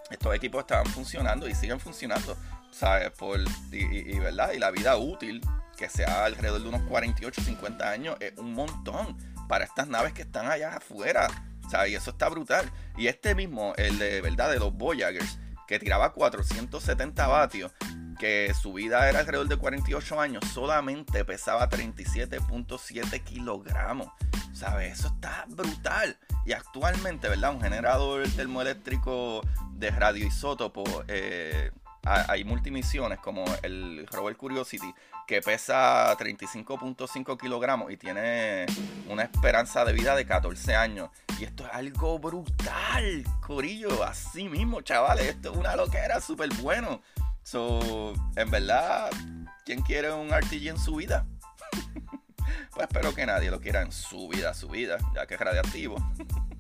estos 0.10 0.34
equipos 0.36 0.62
estaban 0.62 0.86
funcionando 0.88 1.48
y 1.48 1.56
siguen 1.56 1.80
funcionando, 1.80 2.38
¿sabes? 2.72 3.12
Por, 3.12 3.40
y, 3.72 4.20
¿verdad? 4.20 4.52
Y 4.54 4.60
la 4.60 4.72
vida 4.72 4.98
útil, 4.98 5.42
que 5.78 5.90
sea 5.90 6.26
alrededor 6.26 6.62
de 6.62 6.70
unos 6.70 6.82
48, 6.84 7.42
50 7.42 7.90
años, 7.90 8.18
es 8.20 8.38
un 8.38 8.54
montón 8.54 9.18
para 9.48 9.66
estas 9.66 9.88
naves 9.88 10.14
que 10.14 10.24
están 10.24 10.50
allá 10.50 10.78
afuera. 10.78 11.28
¿sabes? 11.70 11.92
Y 11.92 11.96
eso 11.96 12.12
está 12.12 12.30
brutal. 12.30 12.72
Y 12.98 13.08
este 13.08 13.36
mismo, 13.36 13.74
el 13.78 14.00
de 14.00 14.22
verdad 14.22 14.50
de 14.50 14.60
los 14.60 14.74
Voyagers, 14.74 15.38
que 15.68 15.80
tiraba 15.80 16.14
470 16.14 17.28
vatios, 17.28 17.72
que 18.20 18.54
su 18.54 18.74
vida 18.74 19.08
era 19.10 19.20
alrededor 19.20 19.48
de 19.48 19.58
48 19.58 20.20
años, 20.20 20.44
solamente 20.54 21.24
pesaba 21.26 21.70
37.7 21.70 23.24
kilogramos. 23.24 24.08
¿Sabes? 24.54 25.00
Eso 25.00 25.10
está 25.10 25.46
brutal. 25.50 26.18
Y 26.46 26.54
actualmente, 26.54 27.30
¿verdad? 27.30 27.54
Un 27.54 27.62
generador 27.62 28.28
termoeléctrico 28.30 29.42
de 29.74 29.92
radioisótopo, 29.92 30.84
eh, 31.08 31.72
hay 32.04 32.44
multimisiones 32.44 33.20
como 33.20 33.46
el 33.64 34.08
Rover 34.08 34.38
Curiosity 34.38 34.94
que 35.28 35.42
pesa 35.42 36.18
35.5 36.18 37.38
kilogramos 37.38 37.92
y 37.92 37.98
tiene 37.98 38.66
una 39.10 39.24
esperanza 39.24 39.84
de 39.84 39.92
vida 39.92 40.16
de 40.16 40.26
14 40.26 40.74
años. 40.74 41.10
Y 41.38 41.44
esto 41.44 41.66
es 41.66 41.74
algo 41.74 42.18
brutal, 42.18 43.26
Corillo. 43.46 44.06
Así 44.06 44.48
mismo, 44.48 44.82
chavales. 44.82 45.28
Esto 45.28 45.52
es 45.52 45.58
una 45.58 45.76
loquera 45.76 46.22
súper 46.22 46.50
bueno. 46.62 47.02
So, 47.44 48.14
en 48.38 48.50
verdad, 48.50 49.10
¿quién 49.66 49.82
quiere 49.82 50.14
un 50.14 50.30
RPG 50.30 50.70
en 50.70 50.80
su 50.80 50.96
vida? 50.96 51.26
pues 52.72 52.88
espero 52.88 53.14
que 53.14 53.26
nadie 53.26 53.52
lo 53.52 53.60
quiera 53.60 53.82
en 53.82 53.92
su 53.92 54.30
vida, 54.30 54.54
su 54.54 54.70
vida, 54.70 54.98
ya 55.14 55.28
que 55.28 55.34
es 55.34 55.40
radiactivo. 55.42 55.98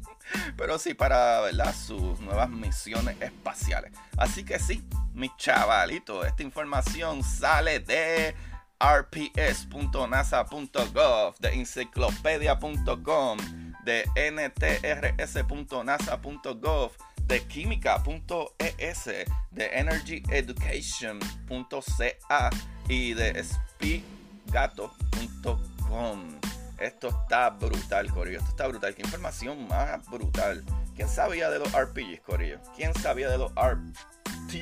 Pero 0.58 0.78
sí 0.78 0.94
para, 0.94 1.40
¿verdad? 1.40 1.74
Sus 1.74 2.20
nuevas 2.20 2.50
misiones 2.50 3.16
espaciales. 3.22 3.94
Así 4.18 4.44
que 4.44 4.60
sí, 4.60 4.86
mi 5.14 5.32
chavalito, 5.38 6.26
esta 6.26 6.44
información 6.44 7.24
sale 7.24 7.80
de 7.80 8.36
rps.nasa.gov, 8.80 11.36
de 11.40 11.54
enciclopedia.com, 11.54 13.38
de 13.84 14.06
ntrs.nasa.gov, 14.32 16.92
de 17.24 17.48
química.es, 17.48 19.06
de 19.52 19.66
energyeducation.ca 19.74 22.50
y 22.88 23.14
de 23.14 23.44
spigato.com. 23.44 26.40
Esto 26.78 27.08
está 27.08 27.50
brutal, 27.50 28.12
Corillo. 28.12 28.38
Esto 28.38 28.52
está 28.52 28.68
brutal. 28.68 28.94
Qué 28.94 29.02
información 29.02 29.68
más 29.68 30.08
brutal. 30.10 30.64
¿Quién 30.96 31.10
sabía 31.10 31.50
de 31.50 31.58
los 31.60 31.74
RPGs, 31.74 32.22
Corillo? 32.22 32.60
¿Quién 32.76 32.94
sabía 32.94 33.30
de 33.30 33.40
los 33.40 33.52
RTG? 33.54 34.62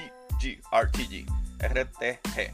RTG. 0.71 1.25
RTG. 1.59 2.53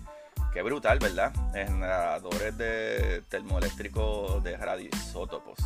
Qué 0.54 0.62
brutal, 0.62 1.00
¿verdad? 1.00 1.34
Generadores 1.54 2.58
de 2.58 3.24
termoeléctricos 3.30 4.44
de 4.44 4.58
radioisótopos. 4.58 5.58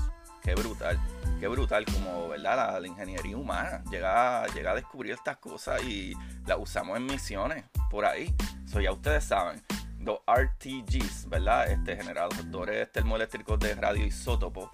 Qué 0.44 0.54
brutal. 0.54 1.00
Qué 1.40 1.48
brutal 1.48 1.86
como, 1.86 2.30
¿verdad? 2.30 2.80
La, 2.80 2.88
ingeniería 2.88 3.36
humana 3.36 3.84
llega, 3.90 4.46
llega 4.54 4.72
a 4.72 4.76
descubrir 4.76 5.14
estas 5.14 5.38
cosas 5.38 5.84
y 5.84 6.14
las 6.46 6.60
usamos 6.60 6.98
en 6.98 7.08
misiones 7.08 7.66
por 7.90 8.06
ahí. 8.06 8.36
Eso 8.64 8.80
ya 8.80 8.92
ustedes 8.92 9.24
saben 9.24 9.64
los 10.06 10.20
RTGs, 10.28 11.30
¿verdad? 11.30 11.72
Este, 11.72 11.96
generadores 11.98 12.92
termoeléctricos 12.92 13.58
de 13.60 13.74
radioisótopos, 13.74 14.70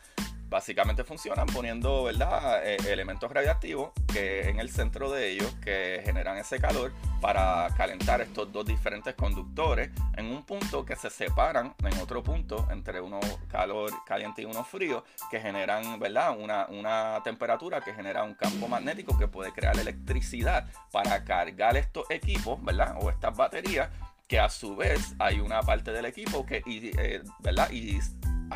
básicamente 0.51 1.05
funcionan 1.05 1.47
poniendo, 1.47 2.03
¿verdad? 2.03 2.61
Eh, 2.67 2.75
elementos 2.89 3.31
radiactivos 3.31 3.91
que 4.11 4.49
en 4.49 4.59
el 4.59 4.69
centro 4.69 5.09
de 5.09 5.31
ellos 5.31 5.49
que 5.63 6.01
generan 6.03 6.37
ese 6.37 6.59
calor 6.59 6.91
para 7.21 7.69
calentar 7.77 8.19
estos 8.19 8.51
dos 8.51 8.65
diferentes 8.65 9.15
conductores 9.15 9.91
en 10.17 10.25
un 10.25 10.43
punto 10.43 10.85
que 10.85 10.97
se 10.97 11.09
separan 11.09 11.73
en 11.79 11.97
otro 11.99 12.21
punto 12.21 12.67
entre 12.69 12.99
uno 12.99 13.21
calor 13.47 13.91
caliente 14.05 14.41
y 14.41 14.45
uno 14.45 14.65
frío 14.65 15.05
que 15.31 15.39
generan, 15.39 15.97
¿verdad? 15.99 16.37
Una, 16.37 16.65
una 16.67 17.21
temperatura 17.23 17.79
que 17.79 17.93
genera 17.93 18.23
un 18.23 18.33
campo 18.33 18.67
magnético 18.67 19.17
que 19.17 19.29
puede 19.29 19.53
crear 19.53 19.79
electricidad 19.79 20.67
para 20.91 21.23
cargar 21.23 21.77
estos 21.77 22.11
equipos, 22.11 22.61
¿verdad? 22.61 22.97
O 23.01 23.09
estas 23.09 23.37
baterías 23.37 23.89
que 24.27 24.37
a 24.37 24.49
su 24.49 24.75
vez 24.75 25.15
hay 25.17 25.39
una 25.39 25.61
parte 25.61 25.93
del 25.93 26.05
equipo 26.05 26.45
que, 26.45 26.61
eh, 26.65 27.21
¿verdad? 27.39 27.71
Y 27.71 27.99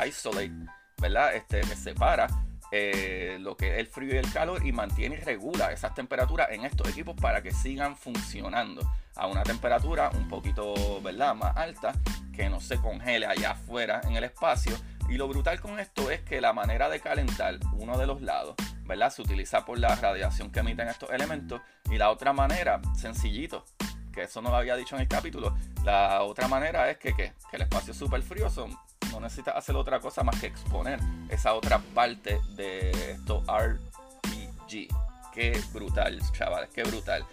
isolate, 0.06 0.52
¿verdad? 1.00 1.34
Este, 1.34 1.62
separa 1.76 2.26
eh, 2.72 3.38
lo 3.40 3.56
que 3.56 3.74
es 3.74 3.78
el 3.78 3.86
frío 3.86 4.14
y 4.14 4.18
el 4.18 4.32
calor 4.32 4.66
y 4.66 4.72
mantiene 4.72 5.16
y 5.16 5.20
regula 5.20 5.70
esas 5.72 5.94
temperaturas 5.94 6.48
en 6.50 6.64
estos 6.64 6.88
equipos 6.88 7.14
para 7.14 7.42
que 7.42 7.52
sigan 7.52 7.96
funcionando 7.96 8.82
a 9.14 9.26
una 9.28 9.42
temperatura 9.44 10.10
un 10.14 10.28
poquito, 10.28 11.00
¿verdad? 11.00 11.34
Más 11.34 11.56
alta, 11.56 11.92
que 12.34 12.50
no 12.50 12.60
se 12.60 12.78
congele 12.78 13.26
allá 13.26 13.52
afuera 13.52 14.00
en 14.04 14.16
el 14.16 14.24
espacio. 14.24 14.76
Y 15.08 15.16
lo 15.16 15.28
brutal 15.28 15.60
con 15.60 15.78
esto 15.78 16.10
es 16.10 16.20
que 16.22 16.40
la 16.40 16.52
manera 16.52 16.88
de 16.88 17.00
calentar 17.00 17.58
uno 17.74 17.96
de 17.96 18.06
los 18.06 18.20
lados, 18.20 18.56
¿verdad? 18.82 19.10
Se 19.10 19.22
utiliza 19.22 19.64
por 19.64 19.78
la 19.78 19.94
radiación 19.94 20.50
que 20.50 20.60
emiten 20.60 20.88
estos 20.88 21.10
elementos 21.10 21.60
y 21.88 21.96
la 21.96 22.10
otra 22.10 22.32
manera, 22.32 22.80
sencillito, 22.96 23.64
que 24.16 24.22
eso 24.22 24.40
no 24.40 24.48
lo 24.48 24.56
había 24.56 24.76
dicho 24.76 24.96
en 24.96 25.02
el 25.02 25.08
capítulo. 25.08 25.54
La 25.84 26.22
otra 26.22 26.48
manera 26.48 26.90
es 26.90 26.96
que, 26.96 27.14
que, 27.14 27.34
el 27.52 27.62
espacio 27.62 27.92
es 27.92 27.98
súper 27.98 28.22
frío, 28.22 28.48
no 29.12 29.20
necesitas 29.20 29.54
hacer 29.54 29.76
otra 29.76 30.00
cosa 30.00 30.24
más 30.24 30.40
que 30.40 30.46
exponer 30.46 30.98
esa 31.28 31.52
otra 31.52 31.78
parte 31.94 32.40
de 32.56 32.90
esto 33.12 33.44
RPG. 33.46 34.88
Qué 35.34 35.60
brutal, 35.72 36.18
chavales, 36.32 36.70
qué 36.74 36.82
brutal. 36.82 37.26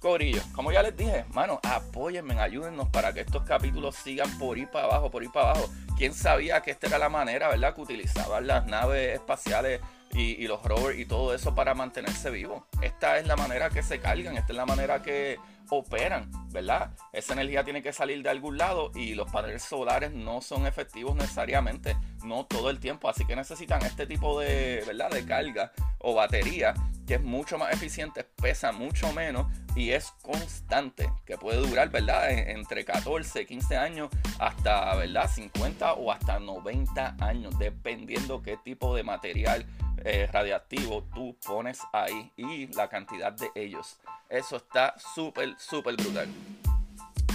Corillo, 0.00 0.42
como 0.52 0.72
ya 0.72 0.82
les 0.82 0.96
dije, 0.96 1.24
mano, 1.32 1.60
apóyenme, 1.62 2.38
ayúdennos 2.38 2.88
para 2.88 3.14
que 3.14 3.20
estos 3.20 3.44
capítulos 3.44 3.94
sigan 3.94 4.36
por 4.36 4.58
ir 4.58 4.68
para 4.68 4.86
abajo, 4.86 5.10
por 5.10 5.22
ir 5.22 5.30
para 5.30 5.50
abajo. 5.50 5.70
¿Quién 5.96 6.12
sabía 6.12 6.60
que 6.62 6.72
esta 6.72 6.88
era 6.88 6.98
la 6.98 7.08
manera, 7.08 7.48
verdad, 7.48 7.74
que 7.74 7.80
utilizaban 7.80 8.48
las 8.48 8.66
naves 8.66 9.14
espaciales 9.14 9.80
y, 10.12 10.42
y 10.42 10.48
los 10.48 10.62
rovers 10.64 10.98
y 10.98 11.06
todo 11.06 11.32
eso 11.32 11.54
para 11.54 11.74
mantenerse 11.74 12.30
vivos? 12.30 12.64
Esta 12.82 13.18
es 13.18 13.26
la 13.26 13.36
manera 13.36 13.70
que 13.70 13.84
se 13.84 14.00
cargan, 14.00 14.36
esta 14.36 14.52
es 14.52 14.56
la 14.56 14.66
manera 14.66 15.00
que 15.00 15.38
operan, 15.70 16.30
¿verdad? 16.50 16.90
Esa 17.12 17.32
energía 17.32 17.64
tiene 17.64 17.82
que 17.82 17.92
salir 17.92 18.22
de 18.22 18.30
algún 18.30 18.58
lado 18.58 18.90
y 18.94 19.14
los 19.14 19.30
paneles 19.30 19.62
solares 19.62 20.12
no 20.12 20.40
son 20.40 20.66
efectivos 20.66 21.14
necesariamente, 21.16 21.96
no 22.24 22.46
todo 22.46 22.70
el 22.70 22.80
tiempo, 22.80 23.08
así 23.08 23.24
que 23.24 23.36
necesitan 23.36 23.82
este 23.82 24.06
tipo 24.06 24.40
de, 24.40 24.82
¿verdad? 24.86 25.10
De 25.10 25.24
carga 25.24 25.72
o 25.98 26.14
batería 26.14 26.74
que 27.06 27.14
es 27.14 27.22
mucho 27.22 27.58
más 27.58 27.72
eficiente, 27.72 28.24
pesa 28.24 28.72
mucho 28.72 29.12
menos 29.12 29.46
y 29.76 29.90
es 29.90 30.12
constante, 30.22 31.10
que 31.26 31.36
puede 31.36 31.58
durar, 31.58 31.90
¿verdad? 31.90 32.30
Entre 32.30 32.84
14, 32.84 33.46
15 33.46 33.76
años 33.76 34.08
hasta, 34.38 34.94
¿verdad? 34.94 35.28
50 35.28 35.94
o 35.94 36.10
hasta 36.10 36.38
90 36.38 37.16
años, 37.20 37.58
dependiendo 37.58 38.42
qué 38.42 38.56
tipo 38.56 38.94
de 38.94 39.02
material 39.02 39.66
eh, 40.06 40.28
radiactivo 40.30 41.04
tú 41.14 41.36
pones 41.44 41.80
ahí 41.92 42.32
y 42.36 42.66
la 42.74 42.88
cantidad 42.88 43.32
de 43.32 43.50
ellos. 43.54 43.98
Eso 44.28 44.56
está 44.56 44.94
súper, 44.98 45.53
súper 45.58 45.96
brutal. 45.96 46.28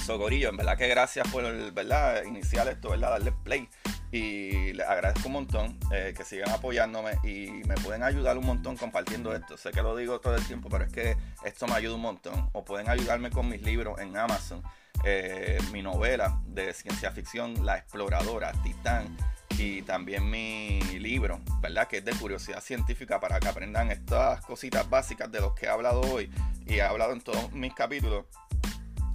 Socorillo, 0.06 0.50
en 0.50 0.58
verdad 0.58 0.78
que 0.78 0.88
gracias 0.88 1.28
por 1.28 1.44
¿verdad? 1.72 2.24
iniciar 2.24 2.68
esto, 2.68 2.90
¿verdad? 2.90 3.12
Darle 3.12 3.32
play. 3.44 3.70
Y 4.12 4.74
les 4.74 4.88
agradezco 4.88 5.28
un 5.28 5.34
montón 5.34 5.80
eh, 5.94 6.16
que 6.18 6.24
sigan 6.24 6.50
apoyándome 6.50 7.20
y 7.24 7.52
me 7.68 7.76
pueden 7.76 8.02
ayudar 8.02 8.38
un 8.40 8.46
montón 8.46 8.76
compartiendo 8.76 9.36
esto. 9.36 9.56
Sé 9.56 9.70
que 9.70 9.84
lo 9.84 9.96
digo 9.96 10.20
todo 10.20 10.36
el 10.36 10.44
tiempo, 10.48 10.68
pero 10.68 10.86
es 10.86 10.92
que 10.92 11.16
esto 11.46 11.68
me 11.68 11.74
ayuda 11.74 11.96
un 11.96 12.02
montón. 12.02 12.50
O 12.54 12.66
pueden 12.66 12.90
ayudarme 12.90 13.30
con 13.30 13.48
mis 13.48 13.62
libros 13.62 14.00
en 14.00 14.18
Amazon. 14.18 14.64
Eh, 15.04 15.60
mi 15.72 15.84
novela 15.84 16.42
de 16.48 16.74
ciencia 16.74 17.12
ficción, 17.12 17.64
La 17.64 17.78
Exploradora, 17.78 18.52
Titán 18.64 19.16
y 19.60 19.82
también 19.82 20.30
mi 20.30 20.80
libro, 21.00 21.42
¿verdad? 21.60 21.88
Que 21.88 21.98
es 21.98 22.06
de 22.06 22.14
curiosidad 22.14 22.62
científica 22.62 23.20
para 23.20 23.42
que 23.42 23.50
aprendan 23.50 23.92
estas 23.92 24.40
cositas 24.46 24.90
básicas 24.90 25.30
de 25.32 25.42
los 25.42 25.54
que 25.54 25.66
he 25.66 25.70
hablado 25.70 26.00
hoy 26.00 26.32
y 26.66 26.76
he 26.76 26.82
hablado 26.82 27.12
en 27.12 27.20
todos 27.20 27.52
mis 27.52 27.74
capítulos. 27.74 28.26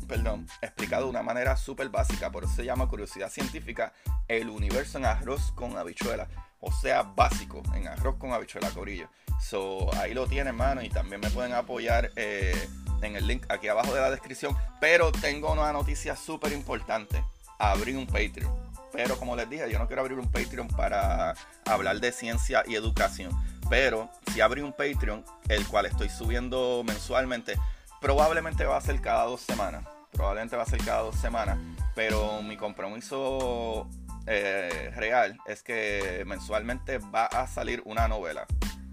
Perdón, 0.06 0.46
explicado 0.60 1.04
de 1.04 1.10
una 1.10 1.22
manera 1.22 1.56
súper 1.56 1.88
básica, 1.88 2.30
por 2.30 2.44
eso 2.44 2.52
se 2.54 2.64
llama 2.66 2.86
curiosidad 2.86 3.30
científica, 3.30 3.94
el 4.28 4.50
universo 4.50 4.98
en 4.98 5.06
arroz 5.06 5.50
con 5.52 5.78
habichuela, 5.78 6.28
o 6.60 6.70
sea, 6.70 7.02
básico, 7.02 7.62
en 7.74 7.88
arroz 7.88 8.16
con 8.18 8.32
habichuela, 8.34 8.68
corillo. 8.68 9.08
So, 9.40 9.92
ahí 9.94 10.12
lo 10.12 10.26
tienen, 10.26 10.54
mano, 10.54 10.82
y 10.82 10.90
también 10.90 11.22
me 11.22 11.30
pueden 11.30 11.54
apoyar 11.54 12.12
eh, 12.16 12.68
en 13.00 13.16
el 13.16 13.26
link 13.26 13.46
aquí 13.48 13.68
abajo 13.68 13.94
de 13.94 14.02
la 14.02 14.10
descripción. 14.10 14.54
Pero 14.78 15.10
tengo 15.10 15.50
una 15.50 15.72
noticia 15.72 16.14
súper 16.16 16.52
importante, 16.52 17.24
abrí 17.58 17.94
un 17.94 18.06
Patreon 18.06 18.73
pero 18.94 19.18
como 19.18 19.34
les 19.34 19.50
dije, 19.50 19.68
yo 19.70 19.78
no 19.80 19.88
quiero 19.88 20.02
abrir 20.02 20.18
un 20.20 20.30
Patreon 20.30 20.68
para 20.68 21.34
hablar 21.64 21.98
de 21.98 22.12
ciencia 22.12 22.62
y 22.64 22.76
educación. 22.76 23.32
Pero 23.68 24.08
si 24.32 24.40
abrí 24.40 24.60
un 24.62 24.72
Patreon, 24.72 25.24
el 25.48 25.66
cual 25.66 25.86
estoy 25.86 26.08
subiendo 26.08 26.84
mensualmente, 26.86 27.58
probablemente 28.00 28.64
va 28.64 28.76
a 28.76 28.80
ser 28.80 29.00
cada 29.00 29.24
dos 29.24 29.40
semanas. 29.40 29.84
Probablemente 30.12 30.54
va 30.56 30.62
a 30.62 30.66
ser 30.66 30.78
cada 30.84 31.00
dos 31.00 31.16
semanas. 31.16 31.58
Pero 31.96 32.40
mi 32.42 32.56
compromiso 32.56 33.88
eh, 34.26 34.92
real 34.94 35.38
es 35.46 35.64
que 35.64 36.22
mensualmente 36.24 36.98
va 36.98 37.26
a 37.26 37.48
salir 37.48 37.82
una 37.86 38.06
novela. 38.06 38.46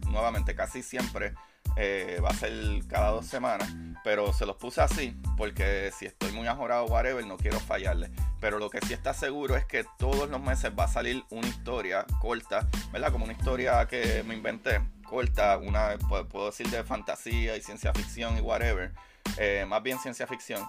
Nuevamente, 0.07 0.55
casi 0.55 0.81
siempre 0.81 1.35
eh, 1.77 2.19
va 2.23 2.29
a 2.29 2.33
ser 2.33 2.51
cada 2.87 3.11
dos 3.11 3.25
semanas. 3.25 3.69
Pero 4.03 4.33
se 4.33 4.45
los 4.45 4.55
puse 4.55 4.81
así 4.81 5.15
porque 5.37 5.91
si 5.97 6.05
estoy 6.05 6.31
muy 6.31 6.47
ajorado, 6.47 6.85
whatever, 6.85 7.25
no 7.25 7.37
quiero 7.37 7.59
fallarle. 7.59 8.09
Pero 8.39 8.57
lo 8.57 8.69
que 8.69 8.79
sí 8.81 8.93
está 8.93 9.13
seguro 9.13 9.55
es 9.55 9.65
que 9.65 9.85
todos 9.97 10.29
los 10.29 10.41
meses 10.41 10.71
va 10.77 10.85
a 10.85 10.87
salir 10.87 11.23
una 11.29 11.47
historia 11.47 12.05
corta, 12.19 12.67
¿verdad? 12.91 13.11
Como 13.11 13.25
una 13.25 13.33
historia 13.33 13.87
que 13.87 14.23
me 14.23 14.33
inventé, 14.33 14.81
corta, 15.03 15.57
una, 15.57 15.97
puedo 16.29 16.47
decir 16.47 16.67
de 16.69 16.83
fantasía 16.83 17.55
y 17.55 17.61
ciencia 17.61 17.93
ficción 17.93 18.37
y 18.37 18.41
whatever. 18.41 18.91
Eh, 19.37 19.65
más 19.67 19.83
bien 19.83 19.99
ciencia 19.99 20.25
ficción 20.25 20.67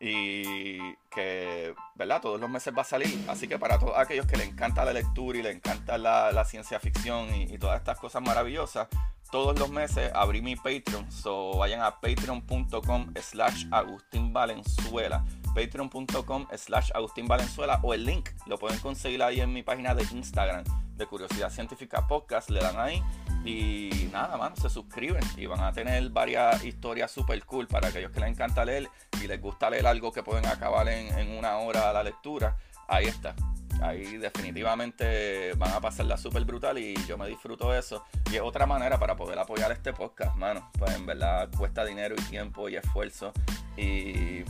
y 0.00 0.94
que, 1.08 1.74
¿verdad? 1.94 2.20
Todos 2.20 2.40
los 2.40 2.50
meses 2.50 2.72
va 2.76 2.82
a 2.82 2.84
salir. 2.84 3.24
Así 3.28 3.48
que 3.48 3.58
para 3.58 3.78
todos 3.78 3.96
aquellos 3.96 4.26
que 4.26 4.36
le 4.36 4.44
encanta 4.44 4.84
la 4.84 4.92
lectura 4.92 5.38
y 5.38 5.42
le 5.42 5.50
encanta 5.50 5.98
la, 5.98 6.44
ciencia 6.44 6.80
ficción 6.80 7.34
y, 7.34 7.42
y, 7.54 7.58
todas 7.58 7.78
estas 7.78 7.98
cosas 7.98 8.22
maravillosas, 8.22 8.88
todos 9.30 9.58
los 9.58 9.70
meses 9.70 10.10
abrí 10.14 10.42
mi 10.42 10.56
Patreon. 10.56 11.10
So 11.10 11.58
vayan 11.58 11.82
a 11.82 12.00
patreon.com 12.00 13.14
slash 13.20 13.66
Agustín 13.70 14.32
Valenzuela. 14.32 15.24
Patreon.com 15.54 16.46
slash 16.56 16.90
Agustín 16.94 17.26
Valenzuela 17.26 17.80
o 17.82 17.94
el 17.94 18.04
link 18.04 18.30
lo 18.46 18.58
pueden 18.58 18.78
conseguir 18.80 19.22
ahí 19.22 19.40
en 19.40 19.52
mi 19.52 19.62
página 19.62 19.94
de 19.94 20.04
Instagram. 20.12 20.64
de 20.98 21.06
Curiosidad 21.06 21.50
Científica 21.50 22.06
Podcast, 22.06 22.50
le 22.50 22.60
dan 22.60 22.78
ahí 22.78 23.02
y 23.44 24.10
nada, 24.12 24.36
mano, 24.36 24.56
se 24.56 24.68
suscriben 24.68 25.22
y 25.36 25.46
van 25.46 25.60
a 25.60 25.72
tener 25.72 26.10
varias 26.10 26.64
historias 26.64 27.10
super 27.10 27.42
cool 27.44 27.68
para 27.68 27.88
aquellos 27.88 28.10
que 28.10 28.20
les 28.20 28.30
encanta 28.30 28.64
leer 28.64 28.88
y 29.22 29.28
les 29.28 29.40
gusta 29.40 29.70
leer 29.70 29.86
algo 29.86 30.12
que 30.12 30.22
pueden 30.22 30.44
acabar 30.46 30.88
en, 30.88 31.16
en 31.18 31.38
una 31.38 31.56
hora 31.58 31.92
la 31.92 32.02
lectura. 32.02 32.56
Ahí 32.88 33.06
está. 33.06 33.34
Ahí 33.82 34.16
definitivamente 34.16 35.52
van 35.54 35.72
a 35.72 35.80
pasarla 35.80 36.16
súper 36.16 36.44
brutal 36.44 36.78
y 36.78 36.94
yo 37.06 37.16
me 37.16 37.28
disfruto 37.28 37.70
de 37.70 37.78
eso. 37.78 38.04
Y 38.30 38.36
es 38.36 38.42
otra 38.42 38.66
manera 38.66 38.98
para 38.98 39.16
poder 39.16 39.38
apoyar 39.38 39.70
este 39.72 39.92
podcast, 39.92 40.36
mano. 40.36 40.70
Pues 40.78 40.94
en 40.94 41.06
verdad 41.06 41.48
cuesta 41.56 41.84
dinero 41.84 42.14
y 42.18 42.22
tiempo 42.22 42.68
y 42.68 42.76
esfuerzo. 42.76 43.32
Y 43.76 44.44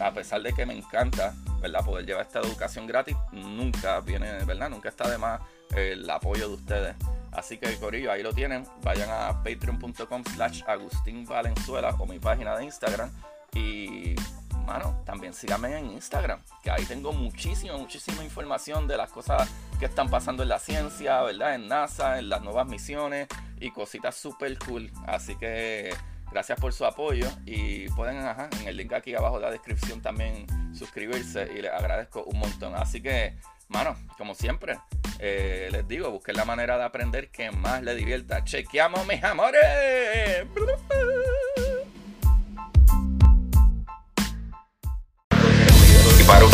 a 0.00 0.12
pesar 0.12 0.42
de 0.42 0.52
que 0.52 0.66
me 0.66 0.76
encanta, 0.76 1.34
¿verdad? 1.60 1.84
Poder 1.84 2.06
llevar 2.06 2.26
esta 2.26 2.40
educación 2.40 2.86
gratis, 2.86 3.16
nunca 3.30 4.00
viene, 4.00 4.44
¿verdad? 4.44 4.68
Nunca 4.70 4.88
está 4.88 5.08
de 5.08 5.18
más 5.18 5.40
el 5.76 6.08
apoyo 6.10 6.48
de 6.48 6.54
ustedes. 6.54 6.96
Así 7.30 7.56
que, 7.56 7.74
Corillo, 7.76 8.12
ahí 8.12 8.22
lo 8.22 8.32
tienen. 8.32 8.66
Vayan 8.82 9.08
a 9.10 9.42
patreon.com 9.42 10.24
slash 10.34 10.62
Agustín 10.66 11.24
Valenzuela 11.24 11.94
o 11.98 12.06
mi 12.06 12.18
página 12.18 12.56
de 12.56 12.64
Instagram. 12.64 13.10
Y 13.54 14.14
mano, 14.62 15.02
también 15.04 15.34
síganme 15.34 15.76
en 15.76 15.92
Instagram, 15.92 16.42
que 16.62 16.70
ahí 16.70 16.84
tengo 16.84 17.12
muchísima, 17.12 17.76
muchísima 17.76 18.24
información 18.24 18.86
de 18.86 18.96
las 18.96 19.10
cosas 19.10 19.50
que 19.78 19.86
están 19.86 20.08
pasando 20.10 20.42
en 20.42 20.48
la 20.48 20.58
ciencia, 20.58 21.22
¿verdad? 21.22 21.54
En 21.54 21.68
NASA, 21.68 22.18
en 22.18 22.28
las 22.28 22.42
nuevas 22.42 22.66
misiones 22.66 23.28
y 23.60 23.70
cositas 23.70 24.16
súper 24.16 24.58
cool. 24.58 24.90
Así 25.06 25.36
que 25.36 25.94
gracias 26.30 26.58
por 26.58 26.72
su 26.72 26.84
apoyo 26.84 27.28
y 27.44 27.88
pueden, 27.90 28.18
ajá, 28.18 28.48
en 28.60 28.68
el 28.68 28.76
link 28.76 28.92
aquí 28.92 29.14
abajo 29.14 29.36
de 29.36 29.42
la 29.42 29.50
descripción 29.50 30.00
también 30.00 30.46
suscribirse 30.74 31.48
y 31.56 31.62
les 31.62 31.70
agradezco 31.70 32.24
un 32.24 32.38
montón. 32.38 32.74
Así 32.74 33.02
que, 33.02 33.36
mano, 33.68 33.96
como 34.18 34.34
siempre, 34.34 34.78
eh, 35.18 35.68
les 35.70 35.86
digo, 35.86 36.10
busquen 36.10 36.36
la 36.36 36.44
manera 36.44 36.78
de 36.78 36.84
aprender 36.84 37.30
que 37.30 37.50
más 37.50 37.82
les 37.82 37.96
divierta. 37.96 38.44
Chequeamos, 38.44 39.06
mis 39.06 39.22
amores. 39.22 39.62